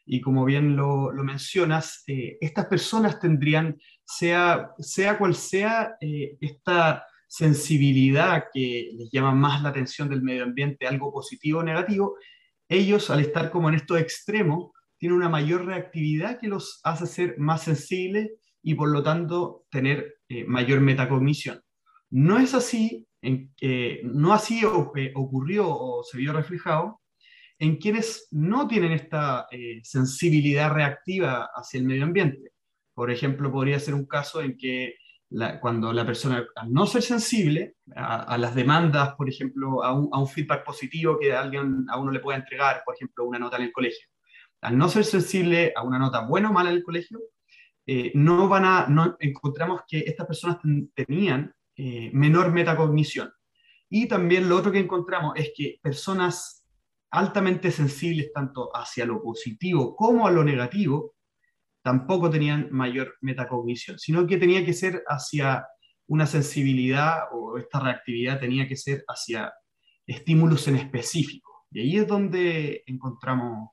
Y 0.06 0.20
como 0.20 0.44
bien 0.44 0.76
lo, 0.76 1.14
mencionas, 1.24 2.04
eh, 2.06 2.38
estas 2.42 2.66
personas 2.66 3.18
tendrían, 3.18 3.78
sea, 4.04 4.72
sea 4.78 5.18
cual 5.18 5.36
sea 5.36 5.96
eh, 6.02 6.38
esta 6.42 7.06
sensibilidad 7.30 8.46
que 8.54 8.92
les 8.94 9.10
llama 9.10 9.34
más 9.34 9.62
la 9.62 9.70
atención 9.70 10.10
del 10.10 10.22
medio 10.22 10.44
ambiente, 10.44 10.86
algo 10.86 11.14
positivo 11.14 11.60
o 11.60 11.64
negativo, 11.64 12.18
ellos 12.68 13.10
al 13.10 13.22
estar 13.22 13.50
como 13.52 13.70
en 13.70 13.76
estos 13.76 14.02
extremos, 14.02 14.72
tienen 14.98 15.18
una 15.18 15.30
mayor 15.30 15.66
reactividad 15.66 16.42
que 16.42 16.50
los 16.50 16.82
hace 16.84 17.08
ser 17.08 17.36
más 17.38 17.64
sensibles 17.64 18.32
y 18.62 18.76
por 18.76 18.90
lo 18.90 19.02
tanto 19.02 19.66
tener 19.72 20.18
eh, 20.28 20.44
mayor 20.44 20.82
metacognición. 20.82 21.62
No 22.10 22.38
es 22.38 22.54
así 22.54 23.07
en, 23.22 23.54
no 24.04 24.34
así 24.34 24.62
eh, 24.64 25.12
ocurrió 25.16 25.70
o 25.70 26.04
se 26.04 26.18
vio 26.18 26.34
reflejado 26.34 27.02
en 27.60 27.78
quienes 27.78 28.28
no 28.32 28.68
tienen 28.68 28.92
esta 28.92 29.48
eh, 29.52 29.80
sensibilidad 29.84 30.72
reactiva 30.72 31.50
hacia 31.56 31.80
el 31.80 31.86
medio 31.86 32.04
ambiente. 32.04 32.52
Por 32.94 33.12
ejemplo, 33.12 33.52
podría 33.52 33.80
ser 33.80 33.94
un 33.94 34.06
caso 34.06 34.42
en 34.42 34.58
que 34.58 34.96
cuando 35.60 35.92
la 35.92 36.06
persona, 36.06 36.46
al 36.56 36.72
no 36.72 36.86
ser 36.86 37.02
sensible 37.02 37.76
a, 37.96 38.38
las 38.38 38.56
demandas, 38.56 39.14
por 39.16 39.30
ejemplo, 39.30 39.84
a 39.84 39.94
un, 39.94 40.28
feedback 40.28 40.64
positivo 40.64 41.20
que 41.20 41.34
alguien 41.34 41.86
a 41.90 42.00
uno 42.00 42.12
le 42.12 42.22
pueda 42.22 42.38
entregar, 42.38 42.82
por 42.86 42.96
ejemplo, 42.96 43.26
una 43.26 43.38
nota 43.38 43.58
en 43.58 43.64
el 43.64 43.74
colegio, 43.74 44.08
al 44.62 44.78
no 44.78 44.88
ser 44.88 45.04
sensible 45.04 45.74
a 45.76 45.84
una 45.84 46.00
nota 46.00 46.22
buena 46.22 46.50
o 46.50 46.54
mala 46.54 46.70
en 46.70 46.78
el 46.78 46.84
colegio, 46.84 47.20
eh, 47.86 48.12
no 48.16 48.48
van 48.48 48.66
a, 48.66 48.88
no 48.88 49.18
encontramos 49.20 49.82
que 49.88 50.00
estas 50.00 50.26
personas 50.26 50.60
tenían 50.96 51.54
eh, 51.78 52.10
menor 52.13 52.52
metacognición. 52.52 53.32
Y 53.90 54.08
también 54.08 54.50
lo 54.50 54.58
otro 54.58 54.72
que 54.72 54.80
encontramos 54.80 55.34
es 55.36 55.52
que 55.56 55.80
personas 55.82 56.66
altamente 57.12 57.72
sensibles 57.72 58.34
tanto 58.34 58.70
hacia 58.76 59.06
lo 59.06 59.22
positivo 59.22 59.96
como 59.96 60.28
a 60.28 60.32
lo 60.32 60.44
negativo, 60.44 61.16
tampoco 61.82 62.30
tenían 62.30 62.68
mayor 62.72 63.16
metacognición, 63.22 63.98
sino 63.98 64.28
que 64.28 64.38
tenía 64.38 64.66
que 64.66 64.74
ser 64.74 65.04
hacia 65.08 65.66
una 66.08 66.26
sensibilidad 66.26 67.26
o 67.32 67.58
esta 67.58 67.80
reactividad 67.80 68.40
tenía 68.40 68.68
que 68.68 68.76
ser 68.76 69.04
hacia 69.08 69.54
estímulos 70.06 70.68
en 70.68 70.78
específico. 70.78 71.68
Y 71.72 71.82
ahí 71.82 71.98
es 71.98 72.08
donde 72.08 72.84
encontramos 72.88 73.70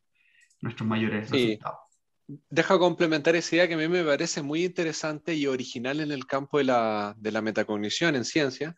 nuestros 0.60 0.88
mayores 0.88 1.30
resultados. 1.30 1.78
Deja 2.26 2.78
complementar 2.78 3.36
esa 3.36 3.56
idea 3.56 3.68
que 3.68 3.74
a 3.74 3.78
mí 3.78 3.88
me 3.88 4.02
parece 4.02 4.42
muy 4.42 4.64
interesante 4.64 5.34
y 5.34 5.46
original 5.46 6.00
en 6.00 6.10
el 6.10 6.26
campo 6.26 6.58
de 6.58 6.64
la, 6.64 7.14
de 7.18 7.32
la 7.32 7.42
metacognición 7.42 8.16
en 8.16 8.24
ciencia, 8.24 8.76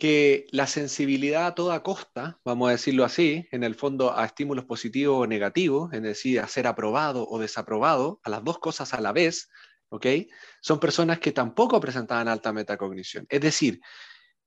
que 0.00 0.46
la 0.50 0.66
sensibilidad 0.66 1.46
a 1.46 1.54
toda 1.54 1.82
costa, 1.82 2.38
vamos 2.44 2.68
a 2.68 2.72
decirlo 2.72 3.04
así, 3.04 3.46
en 3.52 3.64
el 3.64 3.74
fondo 3.74 4.16
a 4.16 4.24
estímulos 4.24 4.64
positivos 4.64 5.22
o 5.22 5.26
negativos, 5.26 5.92
es 5.92 6.02
decir, 6.02 6.40
a 6.40 6.48
ser 6.48 6.66
aprobado 6.66 7.26
o 7.28 7.38
desaprobado, 7.38 8.20
a 8.24 8.30
las 8.30 8.42
dos 8.42 8.58
cosas 8.58 8.94
a 8.94 9.00
la 9.00 9.12
vez, 9.12 9.48
¿ok? 9.90 10.06
Son 10.62 10.80
personas 10.80 11.18
que 11.18 11.32
tampoco 11.32 11.80
presentaban 11.80 12.28
alta 12.28 12.52
metacognición. 12.52 13.26
Es 13.28 13.42
decir, 13.42 13.80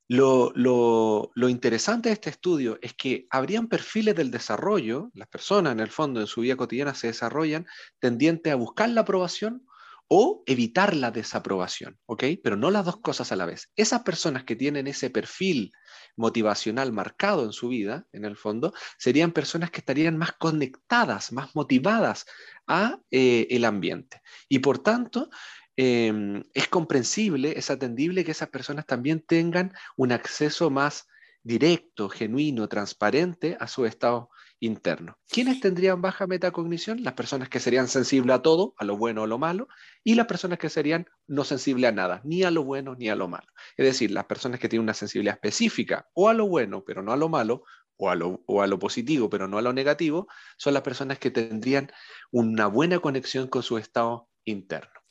lo, 0.08 1.32
interesante 1.50 2.10
de 2.10 2.14
este 2.14 2.30
estudio 2.30 2.78
es 2.82 2.94
que 2.94 3.28
habrían 3.30 3.68
perfiles 3.68 4.16
del 4.16 4.32
desarrollo, 4.32 5.12
las 5.14 5.28
personas 5.28 5.74
en 5.74 5.80
el 5.80 5.90
fondo 5.90 6.22
en 6.22 6.28
su 6.28 6.42
vida 6.42 6.56
cotidiana 6.56 6.94
se 6.94 7.08
desarrollan 7.08 7.66
tendiente 8.00 8.52
a 8.52 8.56
buscar 8.56 8.90
la 8.90 9.02
aprobación 9.02 9.66
o 10.08 10.44
evitar 10.46 10.96
la 10.96 11.12
desaprobación, 11.12 11.98
¿ok? 12.06 12.24
Pero 12.44 12.56
no 12.56 12.70
las 12.70 12.86
dos 12.86 12.98
cosas 12.98 13.32
a 13.32 13.36
la 13.36 13.46
vez. 13.46 13.72
Esas 13.76 14.04
personas 14.04 14.44
que 14.44 14.56
tienen 14.56 14.86
ese 14.86 15.10
perfil 15.10 15.72
motivacional 16.16 16.92
marcado 16.92 17.46
en 17.46 17.54
su 17.54 17.70
vida, 17.70 18.06
en 18.12 18.26
el 18.26 18.36
fondo, 18.36 18.74
serían 18.98 19.32
personas 19.32 19.72
que 19.72 19.80
estarían 19.80 20.18
más 20.18 20.34
conectadas, 20.34 21.32
más 21.32 21.56
motivadas 21.56 22.26
a 22.68 23.00
eh, 23.12 23.48
el 23.50 23.66
ambiente. 23.66 24.22
Y 24.50 24.60
por 24.60 24.80
tanto, 24.80 25.30
Em, 25.76 26.44
es 26.54 26.68
comprensible, 26.68 27.58
es 27.58 27.72
atendible 27.72 28.24
que 28.24 28.32
esas 28.32 28.50
personas 28.50 28.86
también 28.86 29.22
tengan 29.22 29.74
un 29.98 30.12
acceso 30.12 30.70
más 30.70 31.08
directo, 31.44 32.10
genuino, 32.10 32.70
transparente 32.70 33.58
a 33.60 33.68
su 33.68 33.86
estado 33.86 34.30
interno. 34.60 35.18
¿Quiénes 35.28 35.60
tendrían 35.60 36.02
baja 36.02 36.26
metacognición? 36.26 37.04
Las 37.04 37.14
personas 37.14 37.50
que 37.50 37.60
serían 37.60 37.88
sensibles 37.88 38.36
a 38.36 38.42
todo, 38.42 38.76
a 38.78 38.86
lo 38.86 38.98
bueno 38.98 39.22
o 39.22 39.24
a 39.26 39.28
lo 39.28 39.38
malo, 39.38 39.68
y 40.04 40.16
las 40.16 40.28
personas 40.28 40.58
que 40.58 40.70
serían 40.70 41.06
no 41.28 41.44
sensibles 41.44 41.90
a 41.90 41.92
nada, 41.92 42.22
ni 42.24 42.44
a 42.44 42.52
lo 42.52 42.64
bueno 42.64 42.96
ni 42.96 43.10
a 43.10 43.16
lo 43.16 43.28
malo. 43.28 43.48
Es 43.76 43.86
decir, 43.86 44.12
las 44.12 44.26
personas 44.26 44.60
que 44.60 44.70
tienen 44.70 44.84
una 44.84 44.94
sensibilidad 44.94 45.36
específica 45.36 46.08
o 46.14 46.30
a 46.30 46.34
lo 46.34 46.48
bueno, 46.48 46.84
pero 46.86 47.04
no 47.04 47.12
a 47.12 47.18
lo 47.18 47.30
malo, 47.30 47.64
o 47.98 48.10
a 48.10 48.16
lo, 48.16 48.42
o 48.48 48.62
a 48.62 48.68
lo 48.68 48.80
positivo, 48.80 49.30
pero 49.30 49.48
no 49.48 49.58
a 49.58 49.62
lo 49.62 49.74
negativo, 49.74 50.28
son 50.58 50.74
las 50.74 50.84
personas 50.84 51.20
que 51.20 51.32
tendrían 51.32 51.92
una 52.32 52.68
buena 52.68 53.00
conexión 53.00 53.48
con 53.48 53.64
su 53.64 53.78
estado 53.78 54.30
interno. 54.46 55.03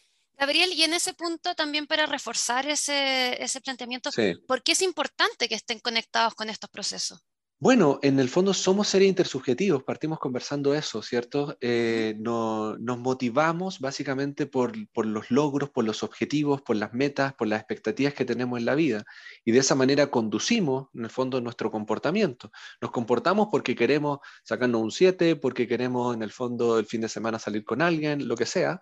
Gabriel, 0.42 0.72
y 0.72 0.83
en 0.83 0.92
ese 0.92 1.14
punto 1.14 1.55
también 1.55 1.87
para 1.87 2.05
reforzar 2.05 2.66
ese, 2.66 3.61
planteamiento, 3.62 4.11
¿por 4.48 4.61
qué 4.64 4.72
es 4.72 4.83
importante 4.83 5.48
que 5.48 5.55
estén 5.55 5.78
conectados 5.78 6.35
con 6.35 6.50
estos 6.50 6.68
procesos? 6.68 7.20
Bueno, 7.61 8.00
en 8.02 8.18
el 8.18 8.28
fondo 8.28 8.52
somos 8.52 8.88
seres 8.88 9.07
intersubjetivos, 9.07 9.85
partimos 9.85 10.18
conversando 10.18 10.74
eso, 10.74 11.00
¿cierto? 11.00 11.57
Eh, 11.61 12.16
nos 12.18 12.98
motivamos 12.98 13.78
básicamente 13.78 14.46
por, 14.46 14.72
por, 14.88 15.07
los 15.07 15.31
logros, 15.31 15.70
por 15.70 15.85
los 15.85 16.02
objetivos, 16.02 16.61
por 16.61 16.74
las 16.74 16.92
metas, 16.92 17.35
por 17.35 17.46
las 17.46 17.61
expectativas 17.61 18.14
que 18.14 18.24
tenemos 18.24 18.59
en 18.59 18.64
la 18.64 18.74
vida. 18.74 19.05
Y 19.44 19.52
de 19.52 19.61
esa 19.61 19.76
manera 19.76 20.09
conducimos, 20.09 20.88
en 20.92 21.05
el 21.05 21.11
fondo, 21.11 21.40
nuestro 21.40 21.70
comportamiento. 21.70 22.50
Nos 22.81 22.90
comportamos 22.90 23.46
porque 23.48 23.76
queremos 23.76 24.18
sacarnos 24.42 24.83
un 24.83 24.90
7, 24.90 25.37
porque 25.37 25.68
queremos, 25.68 26.16
en 26.16 26.24
el 26.24 26.33
fondo, 26.33 26.81
el 26.81 26.87
fin 26.87 27.02
de 27.02 27.09
semana 27.09 27.38
salir 27.38 27.64
con 27.64 27.81
alguien, 27.81 28.26
lo 28.26 28.35
que 28.35 28.46
sea. 28.46 28.81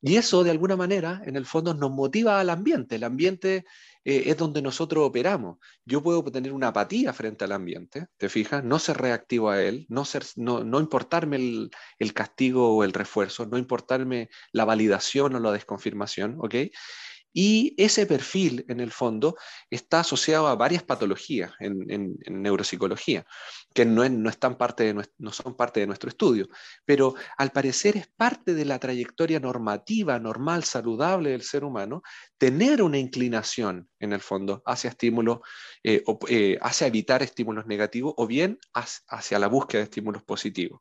Y 0.00 0.16
eso, 0.16 0.44
de 0.44 0.50
alguna 0.50 0.76
manera, 0.76 1.22
en 1.24 1.36
el 1.36 1.46
fondo 1.46 1.74
nos 1.74 1.90
motiva 1.90 2.40
al 2.40 2.50
ambiente. 2.50 2.96
El 2.96 3.04
ambiente 3.04 3.64
eh, 4.04 4.24
es 4.26 4.36
donde 4.36 4.62
nosotros 4.62 5.06
operamos. 5.06 5.58
Yo 5.84 6.02
puedo 6.02 6.24
tener 6.24 6.52
una 6.52 6.68
apatía 6.68 7.12
frente 7.12 7.44
al 7.44 7.52
ambiente, 7.52 8.06
¿te 8.16 8.28
fijas? 8.28 8.64
No 8.64 8.78
ser 8.78 8.98
reactivo 8.98 9.50
a 9.50 9.62
él, 9.62 9.86
no, 9.88 10.04
ser, 10.04 10.24
no, 10.36 10.64
no 10.64 10.80
importarme 10.80 11.36
el, 11.36 11.70
el, 11.98 12.12
castigo 12.12 12.76
o 12.76 12.84
el 12.84 12.92
refuerzo, 12.92 13.46
no 13.46 13.58
importarme 13.58 14.28
la 14.52 14.64
validación 14.64 15.34
o 15.36 15.40
la 15.40 15.52
desconfirmación, 15.52 16.36
¿ok? 16.40 16.54
Y 17.32 17.74
ese 17.78 18.06
perfil, 18.06 18.64
en 18.68 18.80
el 18.80 18.90
fondo, 18.90 19.36
está 19.70 20.00
asociado 20.00 20.48
a 20.48 20.54
varias 20.54 20.82
patologías 20.82 21.52
en, 21.60 22.16
neuropsicología, 22.28 23.24
que 23.74 23.84
no, 23.84 24.06
no, 24.08 24.28
están 24.28 24.56
parte 24.56 24.92
de, 24.92 25.08
no 25.18 25.32
son 25.32 25.56
parte 25.56 25.80
de 25.80 25.86
nuestro 25.86 26.10
estudio, 26.10 26.48
pero 26.84 27.14
al 27.38 27.50
parecer 27.50 27.96
es 27.96 28.06
parte 28.08 28.54
de 28.54 28.64
la 28.64 28.78
trayectoria 28.78 29.40
normativa, 29.40 30.18
normal, 30.18 30.64
saludable 30.64 31.30
del 31.30 31.42
ser 31.42 31.64
humano, 31.64 32.02
tener 32.38 32.82
una 32.82 32.98
inclinación, 32.98 33.88
en 33.98 34.12
el 34.12 34.20
fondo, 34.20 34.62
hacia 34.66 34.90
estímulos, 34.90 35.38
eh, 35.82 36.02
eh, 36.28 36.58
hacia 36.60 36.86
evitar 36.86 37.22
estímulos 37.22 37.66
negativos 37.66 38.14
o 38.16 38.26
bien 38.26 38.58
hacia 38.74 39.38
la 39.38 39.46
búsqueda 39.46 39.80
de 39.80 39.84
estímulos 39.84 40.22
positivos. 40.22 40.80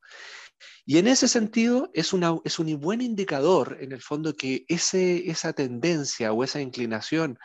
Y 0.85 0.97
en 0.97 1.07
ese 1.07 1.27
sentido 1.27 1.89
es, 1.93 2.13
una, 2.13 2.37
es 2.43 2.59
un 2.59 2.79
buen 2.79 3.01
indicador, 3.01 3.77
en 3.81 3.91
el 3.91 4.01
fondo, 4.01 4.33
que 4.33 4.65
ese, 4.67 5.29
esa 5.29 5.53
tendencia 5.53 6.33
o 6.33 6.43
esa 6.43 6.61
inclinación 6.61 7.37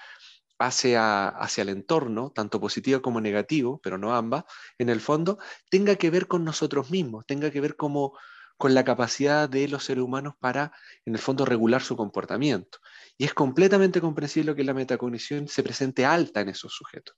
hacia, 0.58 1.28
hacia 1.28 1.62
el 1.62 1.68
entorno, 1.68 2.32
tanto 2.34 2.60
positivo 2.60 3.02
como 3.02 3.20
negativo, 3.20 3.80
pero 3.82 3.98
no 3.98 4.14
ambas, 4.14 4.44
en 4.78 4.88
el 4.88 5.00
fondo, 5.00 5.38
tenga 5.70 5.96
que 5.96 6.10
ver 6.10 6.26
con 6.26 6.44
nosotros 6.44 6.90
mismos, 6.90 7.24
tenga 7.26 7.50
que 7.50 7.60
ver 7.60 7.76
como, 7.76 8.18
con 8.56 8.74
la 8.74 8.84
capacidad 8.84 9.48
de 9.48 9.68
los 9.68 9.84
seres 9.84 10.02
humanos 10.02 10.34
para, 10.40 10.72
en 11.04 11.14
el 11.14 11.20
fondo, 11.20 11.44
regular 11.44 11.82
su 11.82 11.96
comportamiento. 11.96 12.78
Y 13.18 13.24
es 13.24 13.34
completamente 13.34 14.00
comprensible 14.00 14.54
que 14.54 14.64
la 14.64 14.74
metacognición 14.74 15.48
se 15.48 15.62
presente 15.62 16.04
alta 16.04 16.40
en 16.40 16.48
esos 16.48 16.72
sujetos. 16.72 17.16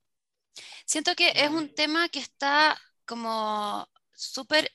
Siento 0.85 1.15
que 1.15 1.33
es 1.35 1.51
un 1.51 1.75
tema 1.75 2.09
que 2.09 2.19
está 2.19 2.77
como 3.05 3.89
súper 4.15 4.71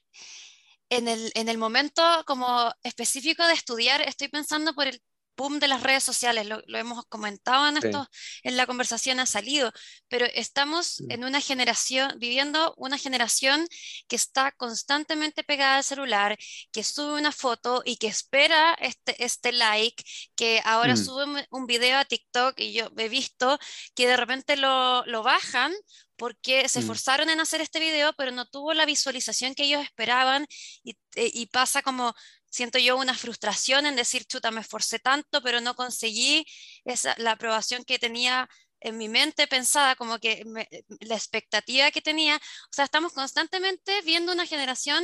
en 0.97 1.07
el, 1.07 1.31
en 1.35 1.49
el 1.49 1.57
momento 1.57 2.03
como 2.25 2.73
específico 2.83 3.45
de 3.45 3.53
estudiar, 3.53 4.01
estoy 4.01 4.27
pensando 4.27 4.73
por 4.73 4.87
el 4.87 5.01
boom 5.35 5.59
de 5.59 5.67
las 5.67 5.81
redes 5.81 6.03
sociales, 6.03 6.47
lo, 6.47 6.61
hemos 6.67 7.05
comentado 7.07 7.67
en, 7.67 7.77
esto, 7.77 8.07
en 8.43 8.57
la 8.57 8.67
conversación 8.67 9.19
ha 9.19 9.25
salido, 9.25 9.71
pero 10.07 10.25
estamos 10.33 11.01
en 11.09 11.23
una 11.23 11.41
generación, 11.41 12.13
viviendo 12.19 12.73
una 12.77 12.97
generación 12.97 13.67
que 14.07 14.15
está 14.15 14.51
constantemente 14.51 15.43
pegada 15.43 15.77
al 15.77 15.83
celular, 15.83 16.37
que 16.71 16.83
sube 16.83 17.19
una 17.19 17.31
foto 17.31 17.81
y 17.85 17.97
que 17.97 18.07
espera 18.07 18.75
este, 18.75 19.23
este 19.23 19.51
like, 19.51 20.03
que 20.35 20.61
ahora 20.65 20.93
mm. 20.93 20.97
sube 20.97 21.47
un 21.49 21.65
video 21.65 21.97
a 21.97 22.05
TikTok 22.05 22.59
y 22.59 22.73
yo 22.73 22.91
he 22.97 23.09
visto 23.09 23.57
que 23.95 24.07
de 24.07 24.17
repente 24.17 24.55
lo, 24.55 25.03
lo 25.05 25.23
bajan 25.23 25.73
porque 26.23 26.69
se 26.69 26.79
mm. 26.79 26.83
esforzaron 26.83 27.29
en 27.29 27.41
hacer 27.41 27.59
este 27.59 27.81
video, 27.81 28.13
pero 28.13 28.31
no 28.31 28.45
tuvo 28.45 28.73
la 28.73 28.85
visualización 28.85 29.55
que 29.55 29.63
ellos 29.63 29.83
esperaban 29.83 30.47
y, 30.81 30.91
eh, 31.15 31.29
y, 31.33 31.47
pasa 31.47 31.81
como, 31.81 32.15
siento 32.49 32.79
yo, 32.79 32.95
una 32.95 33.13
frustración 33.13 33.85
en 33.85 33.97
decir, 33.97 34.23
chuta, 34.23 34.49
me 34.49 34.61
esforcé 34.61 34.99
tanto, 34.99 35.41
pero 35.41 35.59
no 35.59 35.75
conseguí 35.75 36.45
esa, 36.85 37.13
la 37.17 37.31
aprobación 37.31 37.83
que 37.83 37.99
tenía 37.99 38.47
en 38.79 38.97
mi 38.97 39.09
mente 39.09 39.47
pensada, 39.47 39.97
como 39.97 40.17
que 40.17 40.45
la 41.01 41.15
expectativa 41.15 41.91
que 41.91 42.01
tenía. 42.01 42.37
O 42.37 42.73
sea, 42.73 42.85
estamos 42.85 43.11
constantemente 43.11 44.01
viendo 44.03 44.31
una 44.31 44.45
generación 44.45 45.03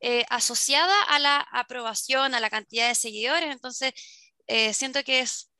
eh, 0.00 0.24
asociada 0.30 1.02
a 1.02 1.18
la 1.18 1.46
aprobación, 1.52 2.34
a 2.34 2.40
la 2.40 2.48
cantidad 2.48 2.88
de 2.88 2.94
seguidores, 2.94 3.52
entonces 3.52 3.92
eh, 4.46 4.72
siento 4.72 5.04
que 5.04 5.20
es 5.20 5.50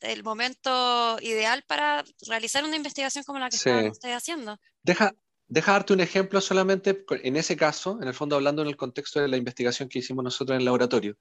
el 0.00 0.22
momento 0.22 1.18
ideal 1.20 1.64
para 1.66 2.04
realizar 2.26 2.64
una 2.64 2.76
investigación 2.76 3.24
como 3.24 3.38
la 3.38 3.48
que 3.48 3.56
estoy 3.56 4.10
haciendo. 4.10 4.58
Deja, 4.82 5.14
deja 5.46 5.72
darte 5.72 5.92
un 5.92 6.00
ejemplo 6.00 6.40
solamente 6.40 7.04
en 7.22 7.36
ese 7.36 7.56
caso, 7.56 7.98
en 8.00 8.08
el 8.08 8.14
fondo 8.14 8.36
hablando 8.36 8.62
en 8.62 8.68
el 8.68 8.76
contexto 8.76 9.20
de 9.20 9.28
la 9.28 9.36
investigación 9.36 9.88
que 9.88 9.98
hicimos 9.98 10.24
nosotros 10.24 10.54
en 10.54 10.60
el 10.60 10.64
laboratorio. 10.64 11.16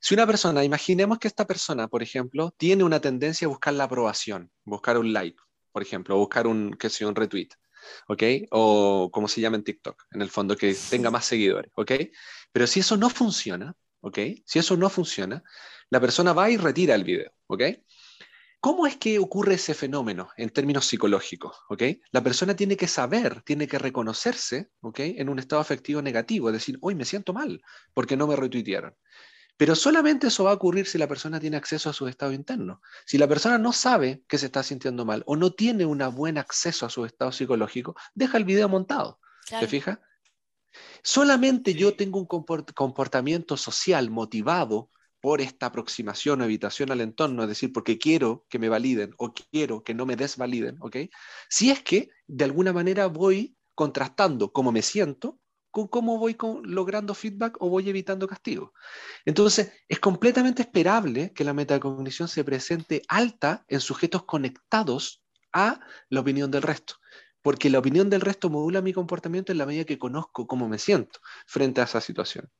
Si 0.00 0.14
una 0.14 0.26
persona, 0.26 0.62
imaginemos 0.62 1.18
que 1.18 1.28
esta 1.28 1.46
persona, 1.46 1.88
por 1.88 2.02
ejemplo, 2.02 2.54
tiene 2.56 2.84
una 2.84 3.00
tendencia 3.00 3.46
a 3.46 3.48
buscar 3.48 3.74
la 3.74 3.84
aprobación, 3.84 4.50
buscar 4.64 4.98
un 4.98 5.12
like, 5.12 5.40
por 5.72 5.82
ejemplo, 5.82 6.16
buscar 6.16 6.46
un, 6.46 6.74
que 6.74 6.90
sea, 6.90 7.08
un 7.08 7.14
retweet, 7.14 7.48
¿ok? 8.08 8.22
O 8.50 9.10
como 9.10 9.28
se 9.28 9.40
llama 9.40 9.56
en 9.56 9.64
TikTok, 9.64 10.04
en 10.12 10.22
el 10.22 10.30
fondo, 10.30 10.56
que 10.56 10.76
tenga 10.90 11.10
más 11.10 11.24
seguidores, 11.24 11.72
¿ok? 11.74 11.92
Pero 12.52 12.66
si 12.66 12.80
eso 12.80 12.96
no 12.96 13.08
funciona, 13.08 13.74
¿ok? 14.02 14.18
Si 14.44 14.58
eso 14.58 14.76
no 14.76 14.90
funciona, 14.90 15.42
la 15.90 16.00
persona 16.00 16.32
va 16.32 16.50
y 16.50 16.56
retira 16.56 16.94
el 16.94 17.04
video, 17.04 17.32
¿ok? 17.46 17.62
¿Cómo 18.64 18.86
es 18.86 18.96
que 18.96 19.18
ocurre 19.18 19.56
ese 19.56 19.74
fenómeno 19.74 20.30
en 20.38 20.48
términos 20.48 20.86
psicológicos? 20.86 21.54
¿okay? 21.68 22.00
La 22.12 22.22
persona 22.22 22.56
tiene 22.56 22.78
que 22.78 22.88
saber, 22.88 23.42
tiene 23.42 23.68
que 23.68 23.78
reconocerse 23.78 24.70
¿okay? 24.80 25.16
en 25.18 25.28
un 25.28 25.38
estado 25.38 25.60
afectivo 25.60 26.00
negativo, 26.00 26.48
es 26.48 26.54
decir, 26.54 26.78
hoy 26.80 26.94
me 26.94 27.04
siento 27.04 27.34
mal 27.34 27.60
porque 27.92 28.16
no 28.16 28.26
me 28.26 28.36
retuitearon. 28.36 28.96
Pero 29.58 29.76
solamente 29.76 30.28
eso 30.28 30.44
va 30.44 30.52
a 30.52 30.54
ocurrir 30.54 30.86
si 30.86 30.96
la 30.96 31.06
persona 31.06 31.38
tiene 31.38 31.58
acceso 31.58 31.90
a 31.90 31.92
su 31.92 32.08
estado 32.08 32.32
interno. 32.32 32.80
Si 33.04 33.18
la 33.18 33.28
persona 33.28 33.58
no 33.58 33.70
sabe 33.74 34.24
que 34.26 34.38
se 34.38 34.46
está 34.46 34.62
sintiendo 34.62 35.04
mal 35.04 35.22
o 35.26 35.36
no 35.36 35.52
tiene 35.52 35.84
un 35.84 35.98
buen 36.14 36.38
acceso 36.38 36.86
a 36.86 36.90
su 36.90 37.04
estado 37.04 37.32
psicológico, 37.32 37.94
deja 38.14 38.38
el 38.38 38.44
video 38.44 38.70
montado. 38.70 39.20
¿Te 39.46 39.68
fijas? 39.68 39.98
Solamente 41.02 41.74
yo 41.74 41.94
tengo 41.94 42.18
un 42.18 42.26
comportamiento 42.26 43.58
social 43.58 44.10
motivado 44.10 44.90
por 45.24 45.40
esta 45.40 45.64
aproximación 45.64 46.42
o 46.42 46.44
evitación 46.44 46.92
al 46.92 47.00
entorno, 47.00 47.44
es 47.44 47.48
decir, 47.48 47.72
porque 47.72 47.96
quiero 47.96 48.44
que 48.50 48.58
me 48.58 48.68
validen 48.68 49.14
o 49.16 49.32
quiero 49.32 49.82
que 49.82 49.94
no 49.94 50.04
me 50.04 50.16
desvaliden, 50.16 50.76
¿ok? 50.80 50.96
Si 51.48 51.70
es 51.70 51.82
que 51.82 52.10
de 52.26 52.44
alguna 52.44 52.74
manera 52.74 53.06
voy 53.06 53.56
contrastando 53.74 54.52
cómo 54.52 54.70
me 54.70 54.82
siento 54.82 55.40
con 55.70 55.88
cómo 55.88 56.18
voy 56.18 56.36
logrando 56.64 57.14
feedback 57.14 57.56
o 57.60 57.70
voy 57.70 57.88
evitando 57.88 58.28
castigo. 58.28 58.74
Entonces, 59.24 59.72
es 59.88 59.98
completamente 59.98 60.60
esperable 60.60 61.32
que 61.32 61.44
la 61.44 61.54
metacognición 61.54 62.28
se 62.28 62.44
presente 62.44 63.00
alta 63.08 63.64
en 63.68 63.80
sujetos 63.80 64.24
conectados 64.24 65.24
a 65.54 65.80
la 66.10 66.20
opinión 66.20 66.50
del 66.50 66.60
resto, 66.60 66.96
porque 67.40 67.70
la 67.70 67.78
opinión 67.78 68.10
del 68.10 68.20
resto 68.20 68.50
modula 68.50 68.82
mi 68.82 68.92
comportamiento 68.92 69.52
en 69.52 69.58
la 69.58 69.64
medida 69.64 69.84
que 69.84 69.98
conozco 69.98 70.46
cómo 70.46 70.68
me 70.68 70.78
siento 70.78 71.18
frente 71.46 71.80
a 71.80 71.84
esa 71.84 72.02
situación. 72.02 72.50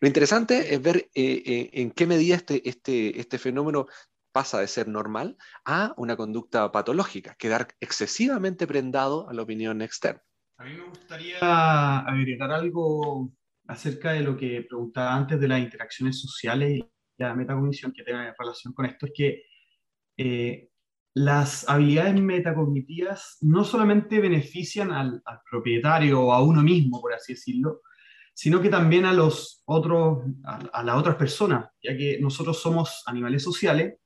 Lo 0.00 0.06
interesante 0.06 0.74
es 0.74 0.80
ver 0.80 0.96
eh, 1.14 1.42
eh, 1.44 1.70
en 1.72 1.90
qué 1.90 2.06
medida 2.06 2.36
este, 2.36 2.68
este, 2.68 3.18
este 3.18 3.38
fenómeno 3.38 3.86
pasa 4.30 4.60
de 4.60 4.68
ser 4.68 4.86
normal 4.86 5.36
a 5.64 5.94
una 5.96 6.16
conducta 6.16 6.70
patológica, 6.70 7.34
quedar 7.36 7.68
excesivamente 7.80 8.66
prendado 8.66 9.28
a 9.28 9.34
la 9.34 9.42
opinión 9.42 9.82
externa. 9.82 10.22
A 10.58 10.64
mí 10.64 10.74
me 10.74 10.88
gustaría 10.88 11.38
agregar 11.40 12.52
algo 12.52 13.32
acerca 13.66 14.12
de 14.12 14.20
lo 14.20 14.36
que 14.36 14.64
preguntaba 14.68 15.14
antes 15.14 15.40
de 15.40 15.48
las 15.48 15.60
interacciones 15.60 16.20
sociales 16.20 16.78
y 16.78 16.90
la 17.18 17.34
metacognición 17.34 17.92
que 17.92 18.04
tiene 18.04 18.32
relación 18.38 18.72
con 18.72 18.86
esto, 18.86 19.06
es 19.06 19.12
que 19.14 19.42
eh, 20.16 20.70
las 21.14 21.68
habilidades 21.68 22.14
metacognitivas 22.20 23.38
no 23.40 23.64
solamente 23.64 24.20
benefician 24.20 24.92
al, 24.92 25.20
al, 25.24 25.40
propietario 25.50 26.20
o 26.20 26.32
a 26.32 26.42
uno 26.42 26.62
mismo, 26.62 27.00
por 27.00 27.12
así 27.12 27.32
decirlo, 27.34 27.82
sino 28.38 28.62
que 28.62 28.68
también 28.68 29.04
a 29.04 29.12
los 29.12 29.64
otros, 29.64 30.20
a, 30.44 30.84
las 30.84 30.96
otras 30.96 31.16
personas, 31.16 31.70
ya 31.82 31.96
que 31.96 32.20
nosotros 32.20 32.62
somos 32.62 33.02
animales 33.06 33.42
sociales 33.42 33.96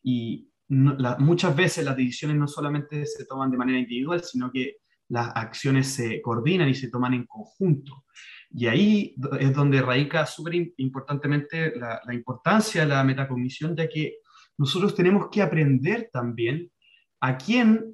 y 0.00 0.48
muchas 0.68 1.56
veces 1.56 1.84
las 1.84 1.96
decisiones 1.96 2.36
no 2.36 2.46
solamente 2.46 3.04
se 3.04 3.24
toman 3.24 3.50
de 3.50 3.56
manera 3.56 3.80
individual, 3.80 4.22
sino 4.22 4.48
que 4.52 4.76
las 5.08 5.32
acciones 5.34 5.88
se 5.88 6.22
coordinan 6.22 6.68
y 6.68 6.74
se 6.76 6.88
toman 6.88 7.14
en 7.14 7.26
conjunto. 7.26 8.04
Y 8.52 8.68
ahí 8.68 9.16
es 9.40 9.52
donde 9.52 9.82
radica 9.82 10.24
súper 10.24 10.54
importantemente 10.76 11.76
la, 11.76 12.00
la, 12.06 12.14
importancia 12.14 12.82
de 12.82 12.90
la 12.90 13.02
metacognición, 13.02 13.74
ya 13.74 13.88
que 13.88 14.18
nosotros 14.56 14.94
tenemos 14.94 15.30
que 15.32 15.42
aprender 15.42 16.10
también 16.12 16.70
a 17.20 17.36
quién 17.36 17.92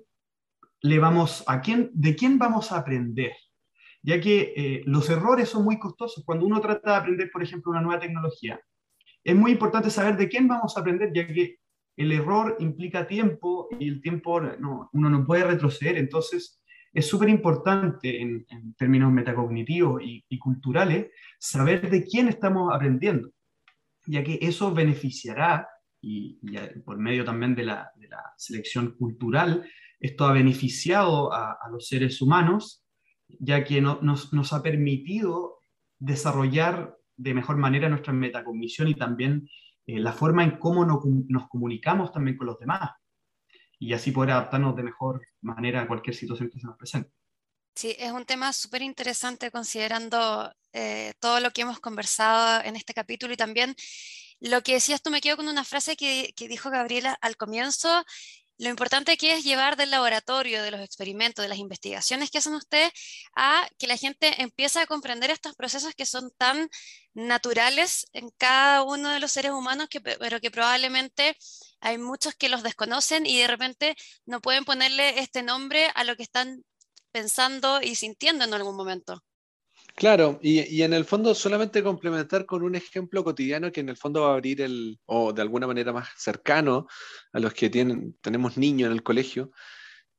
le 0.83 0.99
vamos, 0.99 1.43
a 1.47 1.63
quién, 1.63 1.91
de 1.95 2.15
quién 2.15 2.39
vamos 2.39 2.71
a 2.71 2.81
aprender 2.81 3.33
ya 4.07 4.21
que 4.21 4.55
eh, 4.57 4.83
los 4.87 5.11
errores 5.11 5.49
son 5.49 5.65
muy 5.65 5.81
costosos. 5.81 6.23
Cuando 6.25 6.47
uno 6.47 6.61
trata 6.61 6.93
de 6.93 6.97
aprender, 6.97 7.29
por 7.33 7.43
ejemplo, 7.43 7.73
una 7.73 7.81
nueva 7.81 8.01
tecnología, 8.01 8.61
es 9.25 9.35
muy 9.35 9.51
importante 9.51 9.91
saber 9.91 10.17
de 10.17 10.29
quién 10.29 10.47
vamos 10.47 10.77
a 10.77 10.81
aprender, 10.81 11.11
ya 11.13 11.27
que 11.27 11.59
el 11.97 12.13
error 12.13 12.57
implica 12.61 13.09
tiempo 13.09 13.69
y 13.81 13.89
el 13.89 14.01
tiempo 14.01 14.41
no, 14.41 14.91
uno 14.93 15.11
no 15.11 15.27
puede 15.27 15.43
retroceder. 15.43 15.97
Entonces, 15.99 16.63
es 16.93 17.05
súper 17.05 17.29
importante 17.29 18.21
en, 18.23 18.47
términos 18.79 19.11
metacognitivos 19.11 20.01
y, 20.05 20.39
culturales 20.39 21.09
saber 21.41 21.91
de 21.91 22.05
quién 22.05 22.29
estamos 22.29 22.73
aprendiendo, 22.73 23.31
ya 24.07 24.23
que 24.23 24.39
eso 24.41 24.73
beneficiará, 24.73 25.69
y, 26.01 26.39
por 26.85 26.97
medio 26.99 27.25
también 27.25 27.57
de 27.57 27.65
la, 27.65 27.91
selección 28.37 28.93
cultural, 28.93 29.69
esto 29.99 30.27
ha 30.27 30.33
beneficiado 30.33 31.33
a 31.33 31.69
los 31.73 31.89
seres 31.89 32.23
humanos 32.23 32.86
ya 33.29 33.65
que 33.65 33.81
nos, 33.81 34.53
ha 34.53 34.63
permitido 34.63 35.59
desarrollar 35.99 36.97
de 37.17 37.35
mejor 37.35 37.57
manera 37.57 37.89
nuestra 37.89 38.13
metacognición 38.13 38.89
y 38.89 38.95
también 38.95 39.49
eh, 39.87 39.99
la 39.99 40.13
forma 40.13 40.45
en 40.45 40.59
cómo 40.59 40.85
nos 40.85 41.49
comunicamos 41.49 42.13
también 42.13 42.37
con 42.37 42.47
los 42.47 42.59
demás 42.59 42.91
y 43.79 43.93
así 43.93 44.11
poder 44.11 44.33
adaptarnos 44.33 44.77
de 44.77 44.83
mejor 44.83 45.23
manera 45.43 45.83
a 45.83 45.87
cualquier 45.87 46.17
situación 46.17 46.51
que 46.51 46.59
se 46.59 46.67
nos 46.67 46.77
presente. 46.77 47.11
Sí, 47.75 47.95
es 47.99 48.11
un 48.11 48.25
tema 48.25 48.53
súper 48.53 48.81
interesante 48.81 49.51
considerando 49.51 50.51
eh, 50.73 51.13
todo 51.21 51.41
lo 51.41 51.51
que 51.51 51.63
hemos 51.63 51.79
conversado 51.79 52.65
en 52.65 52.75
este 52.75 52.95
capítulo 52.95 53.35
y 53.35 53.37
también 53.37 53.75
lo 54.41 54.63
que 54.63 54.75
decías 54.75 55.03
tú, 55.03 55.11
me 55.11 55.21
quedo 55.21 55.37
con 55.37 55.49
una 55.49 55.65
frase 55.65 55.97
que, 55.97 56.33
que 56.37 56.49
dijo 56.49 56.71
Gabriela 56.71 57.19
al 57.21 57.37
comienzo 57.37 58.05
lo 58.59 58.71
importante 58.71 59.17
que 59.17 59.35
es 59.35 59.45
llevar 59.45 59.77
del 59.77 59.91
laboratorio, 59.91 60.63
de 60.63 60.71
los 60.71 60.81
experimentos, 60.81 61.43
de 61.43 61.49
las 61.49 61.59
investigaciones 61.59 62.31
que 62.31 62.39
hacen 62.39 62.55
ustedes, 62.55 62.93
a 63.35 63.69
que 63.79 63.87
la 63.87 63.97
gente 63.97 64.41
empiece 64.43 64.81
a 64.81 64.87
comprender 64.87 65.31
estos 65.31 65.55
procesos 65.55 65.95
que 65.95 66.07
son 66.07 66.31
tan 66.39 66.69
naturales 67.15 68.07
en 68.13 68.31
cada 68.39 68.83
uno 68.83 69.11
de 69.11 69.21
los 69.21 69.33
seres 69.33 69.53
humanos, 69.53 69.89
que, 69.89 70.01
pero 70.01 70.41
que 70.41 70.51
probablemente 70.51 71.37
hay 71.81 71.99
muchos 71.99 72.35
que 72.35 72.49
los 72.49 72.63
desconocen 72.63 73.27
y 73.27 73.39
de 73.39 73.47
repente 73.47 73.97
no 74.25 74.41
pueden 74.41 74.65
ponerle 74.65 75.21
este 75.21 75.43
nombre 75.43 75.91
a 75.95 76.05
lo 76.05 76.17
que 76.17 76.23
están 76.23 76.65
pensando 77.13 77.81
y 77.83 77.95
sintiendo 77.95 78.45
en 78.45 78.55
algún 78.55 78.77
momento. 78.77 79.23
Claro, 79.97 80.39
y, 80.43 80.83
en 80.83 80.93
el 80.93 81.07
fondo 81.07 81.35
solamente 81.35 81.83
complementar 81.83 82.45
con 82.45 82.63
un 82.63 82.75
ejemplo 82.75 83.25
cotidiano 83.25 83.73
que 83.73 83.81
en 83.81 83.89
el 83.89 83.97
fondo 83.97 84.21
va 84.21 84.33
a 84.33 84.35
abrir 84.35 84.61
el, 84.61 85.01
o 85.07 85.33
de 85.33 85.41
alguna 85.41 85.67
manera 85.67 85.91
más 85.91 86.11
cercano 86.19 86.87
a 87.33 87.41
los 87.41 87.55
que 87.55 87.71
tienen, 87.71 88.15
tenemos 88.21 88.59
niños 88.59 88.89
en 88.89 88.93
el 88.93 89.03
colegio, 89.03 89.53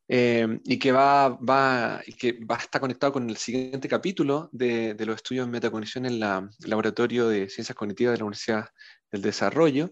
eh, 0.08 0.48
y 0.64 0.80
que 0.80 0.92
va, 0.92 1.30
va, 1.30 2.02
que 2.18 2.40
va 2.44 2.56
a 2.56 2.60
estar 2.60 2.82
conectado 2.82 3.14
con 3.14 3.30
el 3.30 3.38
siguiente 3.38 3.88
capítulo 3.88 4.50
de, 4.52 4.96
los 5.06 5.18
estudios 5.18 5.46
de 5.46 5.52
metacognición 5.52 6.08
en 6.08 6.14
el 6.14 6.50
Laboratorio 6.66 7.30
de 7.30 7.48
Ciencias 7.48 7.76
Cognitivas 7.76 8.14
de 8.14 8.18
la 8.18 8.26
Universidad 8.26 8.70
del 9.12 9.22
Desarrollo, 9.22 9.92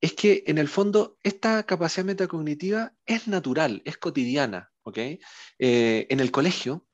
es 0.00 0.14
que 0.14 0.44
en 0.46 0.56
el 0.56 0.68
fondo 0.68 1.18
esta 1.22 1.64
capacidad 1.64 2.06
metacognitiva 2.06 2.94
es 3.04 3.28
natural, 3.28 3.82
es 3.84 3.98
cotidiana, 3.98 4.70
¿ok? 4.82 4.96
Eh, 5.58 6.06
en 6.08 6.20
el 6.20 6.30
colegio 6.30 6.86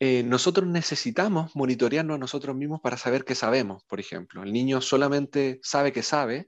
eh, 0.00 0.22
nosotros 0.22 0.66
necesitamos 0.68 1.56
monitorearnos 1.56 2.14
a 2.16 2.18
nosotros 2.18 2.54
mismos 2.54 2.80
para 2.80 2.96
saber 2.96 3.24
qué 3.24 3.34
sabemos, 3.34 3.82
por 3.84 3.98
ejemplo. 3.98 4.42
El 4.42 4.52
niño 4.52 4.80
solamente 4.80 5.58
sabe 5.62 5.92
que 5.92 6.02
sabe 6.02 6.46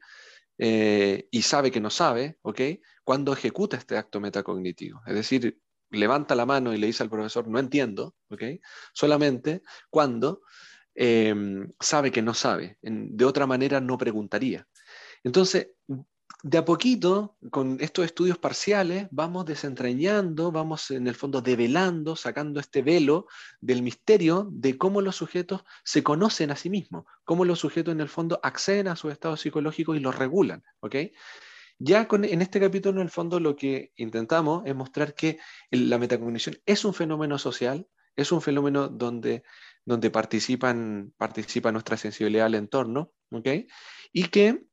eh, 0.58 1.26
y 1.30 1.42
sabe 1.42 1.70
que 1.70 1.80
no 1.80 1.90
sabe, 1.90 2.38
¿ok? 2.42 2.60
Cuando 3.02 3.32
ejecuta 3.32 3.76
este 3.76 3.96
acto 3.96 4.20
metacognitivo. 4.20 5.00
Es 5.06 5.14
decir, 5.14 5.58
levanta 5.90 6.36
la 6.36 6.46
mano 6.46 6.72
y 6.72 6.78
le 6.78 6.86
dice 6.86 7.02
al 7.02 7.10
profesor, 7.10 7.48
no 7.48 7.58
entiendo, 7.58 8.14
¿ok? 8.28 8.42
Solamente 8.92 9.62
cuando 9.90 10.42
em, 10.94 11.72
sabe 11.80 12.12
que 12.12 12.22
no 12.22 12.34
sabe. 12.34 12.78
de 12.82 13.24
otra 13.24 13.46
manera 13.46 13.80
no 13.80 13.98
preguntaría. 13.98 14.66
Entonces, 15.24 15.68
de 16.42 16.58
a 16.58 16.64
poquito, 16.64 17.36
con 17.50 17.76
estos 17.80 18.06
estudios 18.06 18.38
parciales, 18.38 19.08
vamos 19.10 19.44
desentrañando, 19.44 20.50
vamos 20.50 20.90
en 20.90 21.06
el 21.06 21.14
fondo 21.14 21.42
develando, 21.42 22.16
sacando 22.16 22.60
este 22.60 22.82
velo 22.82 23.26
del 23.60 23.82
misterio 23.82 24.48
de 24.50 24.78
cómo 24.78 25.02
los 25.02 25.16
sujetos 25.16 25.64
se 25.84 26.02
conocen 26.02 26.50
a 26.50 26.56
sí 26.56 26.70
mismos, 26.70 27.04
cómo 27.24 27.44
los 27.44 27.58
sujetos 27.58 27.92
en 27.92 28.00
el 28.00 28.08
fondo 28.08 28.40
acceden 28.42 28.88
a 28.88 28.96
su 28.96 29.10
estado 29.10 29.36
psicológico 29.36 29.94
y 29.94 30.00
los 30.00 30.16
regulan. 30.16 30.62
¿ok? 30.80 30.96
Ya 31.78 32.08
en 32.10 32.42
este 32.42 32.58
capítulo, 32.58 33.00
en 33.00 33.06
el 33.06 33.10
fondo, 33.10 33.38
lo 33.38 33.54
que 33.54 33.92
intentamos 33.96 34.62
es 34.64 34.74
mostrar 34.74 35.14
que 35.14 35.38
la 35.70 35.98
metacognición 35.98 36.58
es 36.64 36.84
un 36.84 36.94
fenómeno 36.94 37.38
social, 37.38 37.86
es 38.16 38.32
un 38.32 38.40
fenómeno 38.40 38.88
donde, 38.88 39.42
donde 39.84 40.10
participan, 40.10 41.12
participa 41.18 41.70
nuestra 41.70 41.96
sensibilidad 41.96 42.46
al 42.46 42.54
entorno, 42.54 43.12
¿ok? 43.30 43.48
y 44.12 44.24
que 44.24 44.64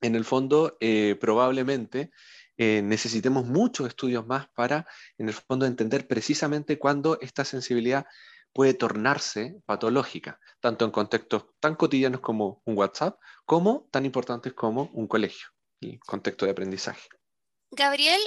en 0.00 0.14
el 0.14 0.24
fondo 0.24 0.76
eh, 0.80 1.16
probablemente 1.20 2.10
eh, 2.56 2.82
necesitemos 2.82 3.46
muchos 3.46 3.88
estudios 3.88 4.26
más 4.26 4.48
para, 4.50 4.86
en 5.16 5.28
el 5.28 5.34
fondo, 5.34 5.64
entender 5.64 6.06
precisamente 6.06 6.78
cuándo 6.78 7.18
esta 7.20 7.44
sensibilidad 7.44 8.04
puede 8.52 8.74
tornarse 8.74 9.56
patológica, 9.64 10.38
tanto 10.60 10.84
en 10.84 10.90
contextos 10.90 11.46
tan 11.58 11.74
cotidianos 11.74 12.20
como 12.20 12.60
un 12.66 12.76
WhatsApp, 12.76 13.18
como 13.46 13.88
tan 13.90 14.04
importantes 14.04 14.52
como 14.52 14.90
un 14.92 15.06
colegio, 15.06 15.48
el 15.80 15.98
contexto 16.00 16.44
de 16.44 16.52
aprendizaje. 16.52 17.08
Gabriel, 17.70 18.20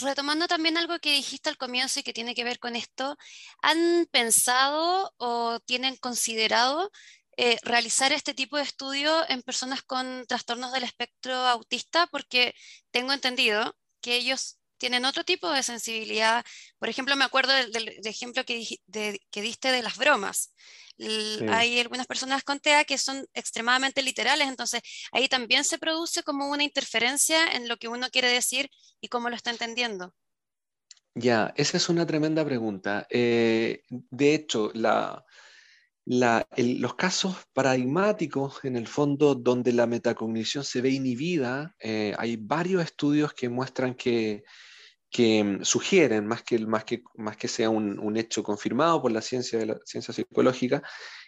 retomando 0.00 0.46
también 0.46 0.76
algo 0.76 0.98
que 0.98 1.12
dijiste 1.12 1.50
al 1.50 1.58
comienzo 1.58 2.00
y 2.00 2.02
que 2.02 2.12
tiene 2.12 2.34
que 2.34 2.44
ver 2.44 2.58
con 2.58 2.76
esto, 2.76 3.16
¿han 3.60 4.06
pensado 4.10 5.12
o 5.18 5.58
tienen 5.60 5.96
considerado 5.96 6.90
eh, 7.36 7.58
realizar 7.62 8.12
este 8.12 8.34
tipo 8.34 8.56
de 8.56 8.62
estudio 8.62 9.28
en 9.28 9.42
personas 9.42 9.82
con 9.82 10.24
trastornos 10.26 10.72
del 10.72 10.84
espectro 10.84 11.34
autista? 11.34 12.06
Porque 12.08 12.54
tengo 12.90 13.12
entendido 13.12 13.76
que 14.00 14.16
ellos 14.16 14.58
tienen 14.78 15.04
otro 15.04 15.24
tipo 15.24 15.50
de 15.50 15.62
sensibilidad. 15.62 16.44
Por 16.78 16.88
ejemplo, 16.88 17.16
me 17.16 17.24
acuerdo 17.24 17.52
del, 17.52 17.88
ejemplo 18.04 18.44
que, 18.44 18.64
que, 19.30 19.42
diste 19.42 19.72
de 19.72 19.82
las 19.82 19.96
bromas. 19.96 20.54
Hay 21.50 21.78
algunas 21.78 22.06
personas 22.06 22.42
con 22.42 22.58
TEA 22.60 22.84
que 22.84 22.96
son 22.96 23.26
extremadamente 23.34 24.02
literales, 24.02 24.48
entonces 24.48 24.80
ahí 25.12 25.28
también 25.28 25.64
se 25.64 25.78
produce 25.78 26.22
como 26.22 26.48
una 26.48 26.64
interferencia 26.64 27.52
en 27.52 27.68
lo 27.68 27.76
que 27.76 27.88
uno 27.88 28.08
quiere 28.10 28.28
decir 28.28 28.70
y 29.00 29.08
cómo 29.08 29.28
lo 29.28 29.36
está 29.36 29.50
entendiendo. 29.50 30.14
Ya, 31.14 31.52
esa 31.56 31.76
es 31.76 31.88
una 31.88 32.06
tremenda 32.06 32.44
pregunta. 32.44 33.06
Eh, 33.10 33.82
de 33.88 34.34
hecho, 34.34 34.70
la, 34.74 35.25
los 36.06 36.94
casos 36.94 37.36
paradigmáticos, 37.52 38.64
en 38.64 38.76
el 38.76 38.86
fondo, 38.86 39.34
donde 39.34 39.72
la 39.72 39.86
metacognición 39.86 40.62
se 40.62 40.80
ve 40.80 40.90
inhibida, 40.90 41.74
eh, 41.80 42.14
hay 42.16 42.36
varios 42.36 42.84
estudios 42.84 43.34
que 43.34 43.48
muestran 43.48 43.94
que, 43.94 44.44
mm, 45.18 45.62
sugieren, 45.62 46.26
más 46.26 46.42
que, 46.44 46.60
más 46.60 46.84
que, 46.84 47.02
más 47.16 47.36
que 47.36 47.48
sea 47.48 47.70
un, 47.70 48.16
hecho 48.16 48.42
confirmado 48.42 49.02
por 49.02 49.10
la 49.10 49.20
ciencia, 49.20 49.58
de 49.58 49.66
la 49.66 49.78
ciencia 49.84 50.14
psicológica, 50.14 50.82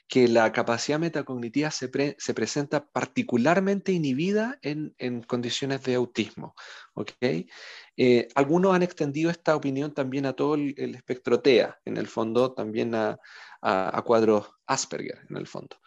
que 0.08 0.26
la 0.26 0.52
capacidad 0.52 0.98
metacognitiva 0.98 1.70
se, 1.70 1.90
se 2.18 2.34
presenta 2.34 2.86
particularmente 2.86 3.92
inhibida 3.92 4.58
en, 4.62 5.22
condiciones 5.24 5.82
de 5.82 5.96
autismo. 5.96 6.54
¿Okay? 7.00 7.48
Eh, 7.96 8.28
algunos 8.34 8.74
han 8.74 8.82
extendido 8.82 9.30
esta 9.30 9.56
opinión 9.56 9.92
también 9.92 10.26
a 10.26 10.32
todo 10.32 10.54
el, 10.54 10.74
el 10.76 10.94
espectro 10.94 11.40
TEA, 11.40 11.78
en 11.84 11.96
el 11.96 12.06
fondo 12.06 12.52
también 12.52 12.94
a, 12.94 13.18
a, 13.60 14.02
cuadros 14.02 14.50
Asperger, 14.66 15.26
en 15.28 15.36
el 15.36 15.46
fondo. 15.46 15.80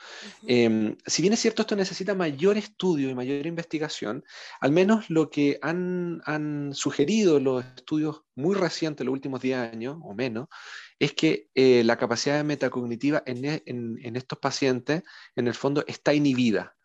Em, 0.47 0.97
si 1.06 1.21
bien 1.21 1.34
es 1.34 1.39
cierto, 1.39 1.62
esto 1.62 1.76
necesita 1.76 2.15
mayor 2.15 2.58
estudio 2.58 3.10
y 3.10 3.15
mayor 3.15 3.45
investigación, 3.45 4.24
al 4.60 4.71
menos 4.71 5.10
lo 5.10 5.30
que 5.30 5.60
han, 5.62 6.71
sugerido 6.74 7.39
los 7.39 7.63
estudios 7.63 8.24
muy 8.36 8.56
recientes, 8.56 9.06
los 9.06 9.13
últimos 9.13 9.41
10 9.41 9.58
años 9.58 9.97
o 10.04 10.13
menos, 10.13 10.47
es 11.00 11.13
que 11.13 11.50
eh, 11.54 11.84
la 11.84 11.97
capacidad 11.97 12.43
metacognitiva 12.43 13.24
en, 13.26 13.62
en 13.65 14.15
estos 14.15 14.39
pacientes, 14.39 15.04
en 15.36 15.47
el 15.47 15.54
fondo, 15.54 15.84
está 15.88 16.13
inhibida. 16.13 16.76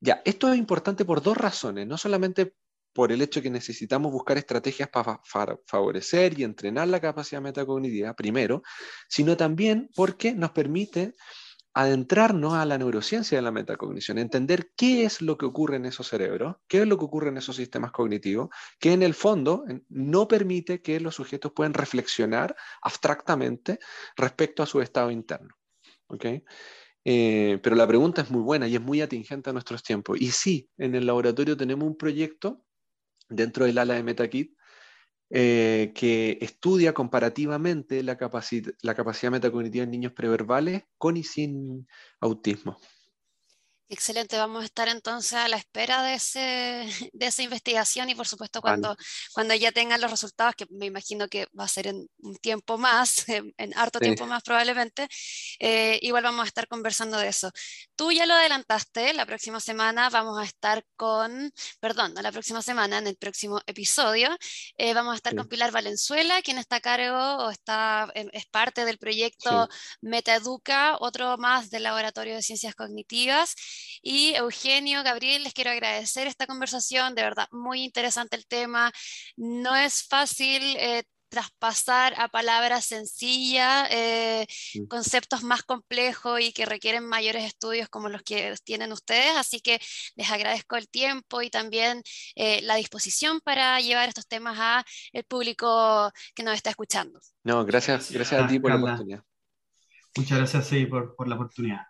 Ya, 0.00 0.22
esto 0.24 0.50
es 0.50 0.58
importante 0.58 1.04
por 1.04 1.22
dos 1.22 1.36
razones, 1.36 1.86
no 1.86 1.98
solamente 1.98 2.54
por 2.92 3.12
el 3.12 3.22
hecho 3.22 3.42
que 3.42 3.50
necesitamos 3.50 4.12
buscar 4.12 4.38
estrategias 4.38 4.88
para 4.88 5.20
favorecer 5.66 6.38
y 6.38 6.44
entrenar 6.44 6.88
la 6.88 7.00
capacidad 7.00 7.40
metacognitiva, 7.40 8.14
primero, 8.14 8.62
sino 9.08 9.36
también 9.36 9.88
porque 9.94 10.32
nos 10.32 10.50
permite 10.50 11.14
adentrarnos 11.72 12.54
a 12.54 12.64
la 12.64 12.78
neurociencia 12.78 13.38
de 13.38 13.42
la 13.42 13.52
metacognición, 13.52 14.18
entender 14.18 14.72
qué 14.76 15.04
es 15.04 15.22
lo 15.22 15.38
que 15.38 15.46
ocurre 15.46 15.76
en 15.76 15.86
esos 15.86 16.08
cerebros, 16.08 16.56
qué 16.66 16.82
es 16.82 16.86
lo 16.86 16.98
que 16.98 17.04
ocurre 17.04 17.28
en 17.28 17.36
esos 17.36 17.56
sistemas 17.56 17.92
cognitivos, 17.92 18.48
que 18.78 18.92
en 18.92 19.02
el 19.02 19.14
fondo 19.14 19.64
no 19.88 20.26
permite 20.26 20.82
que 20.82 20.98
los 20.98 21.14
sujetos 21.14 21.52
puedan 21.52 21.74
reflexionar 21.74 22.56
abstractamente 22.82 23.78
respecto 24.16 24.62
a 24.62 24.66
su 24.66 24.80
estado 24.80 25.10
interno. 25.12 25.54
Eh, 27.04 27.58
pero 27.62 27.76
la 27.76 27.86
pregunta 27.86 28.22
es 28.22 28.30
muy 28.30 28.42
buena 28.42 28.66
y 28.66 28.74
es 28.74 28.80
muy 28.80 29.00
atingente 29.00 29.50
a 29.50 29.52
nuestros 29.52 29.82
tiempos. 29.82 30.20
Y 30.20 30.32
sí, 30.32 30.68
en 30.76 30.94
el 30.96 31.06
laboratorio 31.06 31.56
tenemos 31.56 31.86
un 31.86 31.96
proyecto 31.96 32.64
dentro 33.30 33.64
del 33.64 33.78
ala 33.78 33.94
de 33.94 34.02
MetaKit, 34.02 34.56
eh, 35.30 35.92
que 35.94 36.38
estudia 36.40 36.92
comparativamente 36.92 38.02
la, 38.02 38.18
la 38.82 38.94
capacidad 38.94 39.32
metacognitiva 39.32 39.84
en 39.84 39.90
niños 39.90 40.12
preverbales 40.12 40.82
con 40.98 41.16
y 41.16 41.22
sin 41.22 41.86
autismo. 42.20 42.78
Excelente, 43.92 44.36
vamos 44.36 44.62
a 44.62 44.66
estar 44.66 44.86
entonces 44.86 45.32
a 45.32 45.48
la 45.48 45.56
espera 45.56 46.04
de, 46.04 46.14
ese, 46.14 46.38
de 47.12 47.26
esa 47.26 47.42
investigación 47.42 48.08
y 48.08 48.14
por 48.14 48.28
supuesto 48.28 48.60
cuando, 48.60 48.96
cuando 49.34 49.52
ya 49.56 49.72
tengan 49.72 50.00
los 50.00 50.12
resultados, 50.12 50.54
que 50.54 50.64
me 50.70 50.86
imagino 50.86 51.26
que 51.26 51.48
va 51.58 51.64
a 51.64 51.68
ser 51.68 51.88
en 51.88 52.08
un 52.18 52.36
tiempo 52.36 52.78
más, 52.78 53.24
en, 53.28 53.76
harto 53.76 53.98
tiempo 53.98 54.26
más 54.26 54.44
probablemente, 54.44 55.08
eh, 55.58 55.98
igual 56.02 56.22
vamos 56.22 56.44
a 56.44 56.46
estar 56.46 56.68
conversando 56.68 57.18
de 57.18 57.26
eso. 57.26 57.50
Tú 57.96 58.12
ya 58.12 58.26
lo 58.26 58.34
adelantaste, 58.34 59.12
la 59.12 59.26
próxima 59.26 59.58
semana 59.58 60.08
vamos 60.08 60.38
a 60.38 60.44
estar 60.44 60.84
con, 60.94 61.50
perdón, 61.80 62.14
no 62.14 62.22
la 62.22 62.30
próxima 62.30 62.62
semana, 62.62 62.98
en 62.98 63.08
el 63.08 63.16
próximo 63.16 63.60
episodio, 63.66 64.28
eh, 64.78 64.94
vamos 64.94 65.14
a 65.14 65.16
estar 65.16 65.34
con 65.34 65.48
Pilar 65.48 65.72
Valenzuela, 65.72 66.42
quien 66.42 66.58
está 66.58 66.76
a 66.76 66.80
cargo 66.80 67.46
o 67.46 67.50
está, 67.50 68.08
es 68.14 68.46
parte 68.46 68.84
del 68.84 68.98
proyecto 68.98 69.68
MetaEduca, 70.00 70.96
otro 71.00 71.36
más 71.38 71.70
del 71.70 71.82
Laboratorio 71.82 72.36
de 72.36 72.42
Ciencias 72.42 72.76
Cognitivas. 72.76 73.56
Y 74.02 74.34
Eugenio, 74.34 75.02
Gabriel, 75.02 75.44
les 75.44 75.54
quiero 75.54 75.70
agradecer 75.70 76.26
esta 76.26 76.46
conversación, 76.46 77.14
de 77.14 77.22
verdad, 77.22 77.48
muy 77.50 77.82
interesante 77.82 78.36
el 78.36 78.46
tema. 78.46 78.92
No 79.36 79.76
es 79.76 80.02
fácil 80.06 80.62
eh, 80.78 81.04
traspasar 81.30 82.12
a 82.18 82.28
palabras 82.28 82.84
sencillas 82.84 83.88
eh, 83.90 84.46
conceptos 84.88 85.42
más 85.42 85.62
complejos 85.62 86.40
y 86.40 86.52
que 86.52 86.66
requieren 86.66 87.06
mayores 87.06 87.44
estudios 87.44 87.88
como 87.88 88.08
los 88.08 88.22
que 88.22 88.54
tienen 88.64 88.92
ustedes. 88.92 89.36
Así 89.36 89.60
que 89.60 89.80
les 90.16 90.30
agradezco 90.30 90.76
el 90.76 90.88
tiempo 90.88 91.40
y 91.40 91.48
también 91.48 92.02
eh, 92.34 92.60
la 92.62 92.74
disposición 92.74 93.40
para 93.40 93.80
llevar 93.80 94.08
estos 94.08 94.26
temas 94.26 94.58
a 94.58 94.84
el 95.12 95.24
público 95.24 96.10
que 96.34 96.42
nos 96.42 96.54
está 96.54 96.70
escuchando. 96.70 97.20
No, 97.44 97.64
gracias, 97.64 98.10
gracias 98.10 98.42
a 98.42 98.46
ti 98.46 98.58
por 98.58 98.72
la 98.72 98.76
oportunidad. 98.76 99.24
Muchas 100.16 100.38
gracias, 100.38 100.66
sí, 100.66 100.86
por, 100.86 101.14
por 101.14 101.28
la 101.28 101.36
oportunidad. 101.36 101.89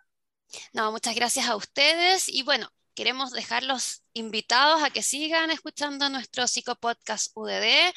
No, 0.73 0.91
muchas 0.91 1.15
gracias 1.15 1.47
a 1.47 1.55
ustedes 1.55 2.27
y 2.29 2.43
bueno, 2.43 2.69
queremos 2.95 3.31
dejarlos 3.31 4.03
invitados 4.13 4.83
a 4.83 4.89
que 4.89 5.03
sigan 5.03 5.51
escuchando 5.51 6.09
nuestro 6.09 6.47
psicopodcast 6.47 7.31
UDD. 7.35 7.93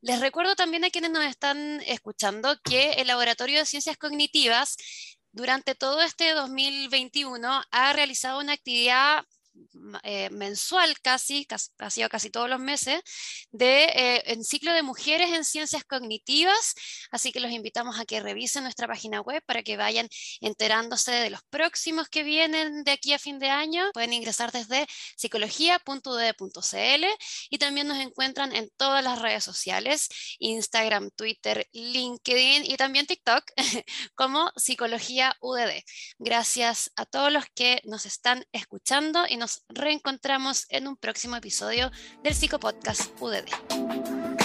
Les 0.00 0.20
recuerdo 0.20 0.56
también 0.56 0.84
a 0.84 0.90
quienes 0.90 1.10
nos 1.10 1.24
están 1.24 1.80
escuchando 1.86 2.56
que 2.62 2.92
el 2.92 3.08
Laboratorio 3.08 3.58
de 3.58 3.66
Ciencias 3.66 3.96
Cognitivas 3.96 4.76
durante 5.32 5.74
todo 5.74 6.00
este 6.02 6.32
2021 6.32 7.62
ha 7.70 7.92
realizado 7.92 8.40
una 8.40 8.54
actividad 8.54 9.24
eh, 10.02 10.30
mensual 10.30 10.98
casi, 11.00 11.46
ha 11.78 11.90
sido 11.90 12.08
casi 12.08 12.30
todos 12.30 12.48
los 12.48 12.60
meses, 12.60 13.00
de 13.50 13.84
eh, 13.84 14.22
en 14.26 14.44
ciclo 14.44 14.72
de 14.72 14.82
mujeres 14.82 15.30
en 15.30 15.44
ciencias 15.44 15.84
cognitivas, 15.84 16.74
así 17.10 17.32
que 17.32 17.40
los 17.40 17.50
invitamos 17.50 17.98
a 17.98 18.04
que 18.04 18.20
revisen 18.20 18.64
nuestra 18.64 18.86
página 18.86 19.20
web 19.20 19.42
para 19.46 19.62
que 19.62 19.76
vayan 19.76 20.08
enterándose 20.40 21.12
de 21.12 21.30
los 21.30 21.40
próximos 21.50 22.08
que 22.08 22.22
vienen 22.22 22.84
de 22.84 22.92
aquí 22.92 23.12
a 23.12 23.18
fin 23.18 23.38
de 23.38 23.50
año. 23.50 23.90
Pueden 23.92 24.12
ingresar 24.12 24.52
desde 24.52 24.86
psicología.ud.cl 25.16 27.04
y 27.50 27.58
también 27.58 27.88
nos 27.88 27.98
encuentran 27.98 28.54
en 28.54 28.70
todas 28.76 29.02
las 29.02 29.20
redes 29.20 29.44
sociales, 29.44 30.08
Instagram, 30.38 31.10
Twitter, 31.10 31.66
LinkedIn 31.72 32.64
y 32.64 32.76
también 32.76 33.06
TikTok 33.06 33.44
como 34.14 34.52
Psicología 34.56 35.36
UDD. 35.40 35.82
Gracias 36.18 36.90
a 36.96 37.06
todos 37.06 37.32
los 37.32 37.44
que 37.54 37.80
nos 37.84 38.06
están 38.06 38.44
escuchando 38.52 39.26
y 39.28 39.36
nos 39.48 39.64
reencontramos 39.70 40.66
en 40.68 40.86
un 40.86 40.96
próximo 40.96 41.36
episodio 41.36 41.90
del 42.22 42.34
Psicopodcast 42.34 43.18
UDD. 43.18 44.37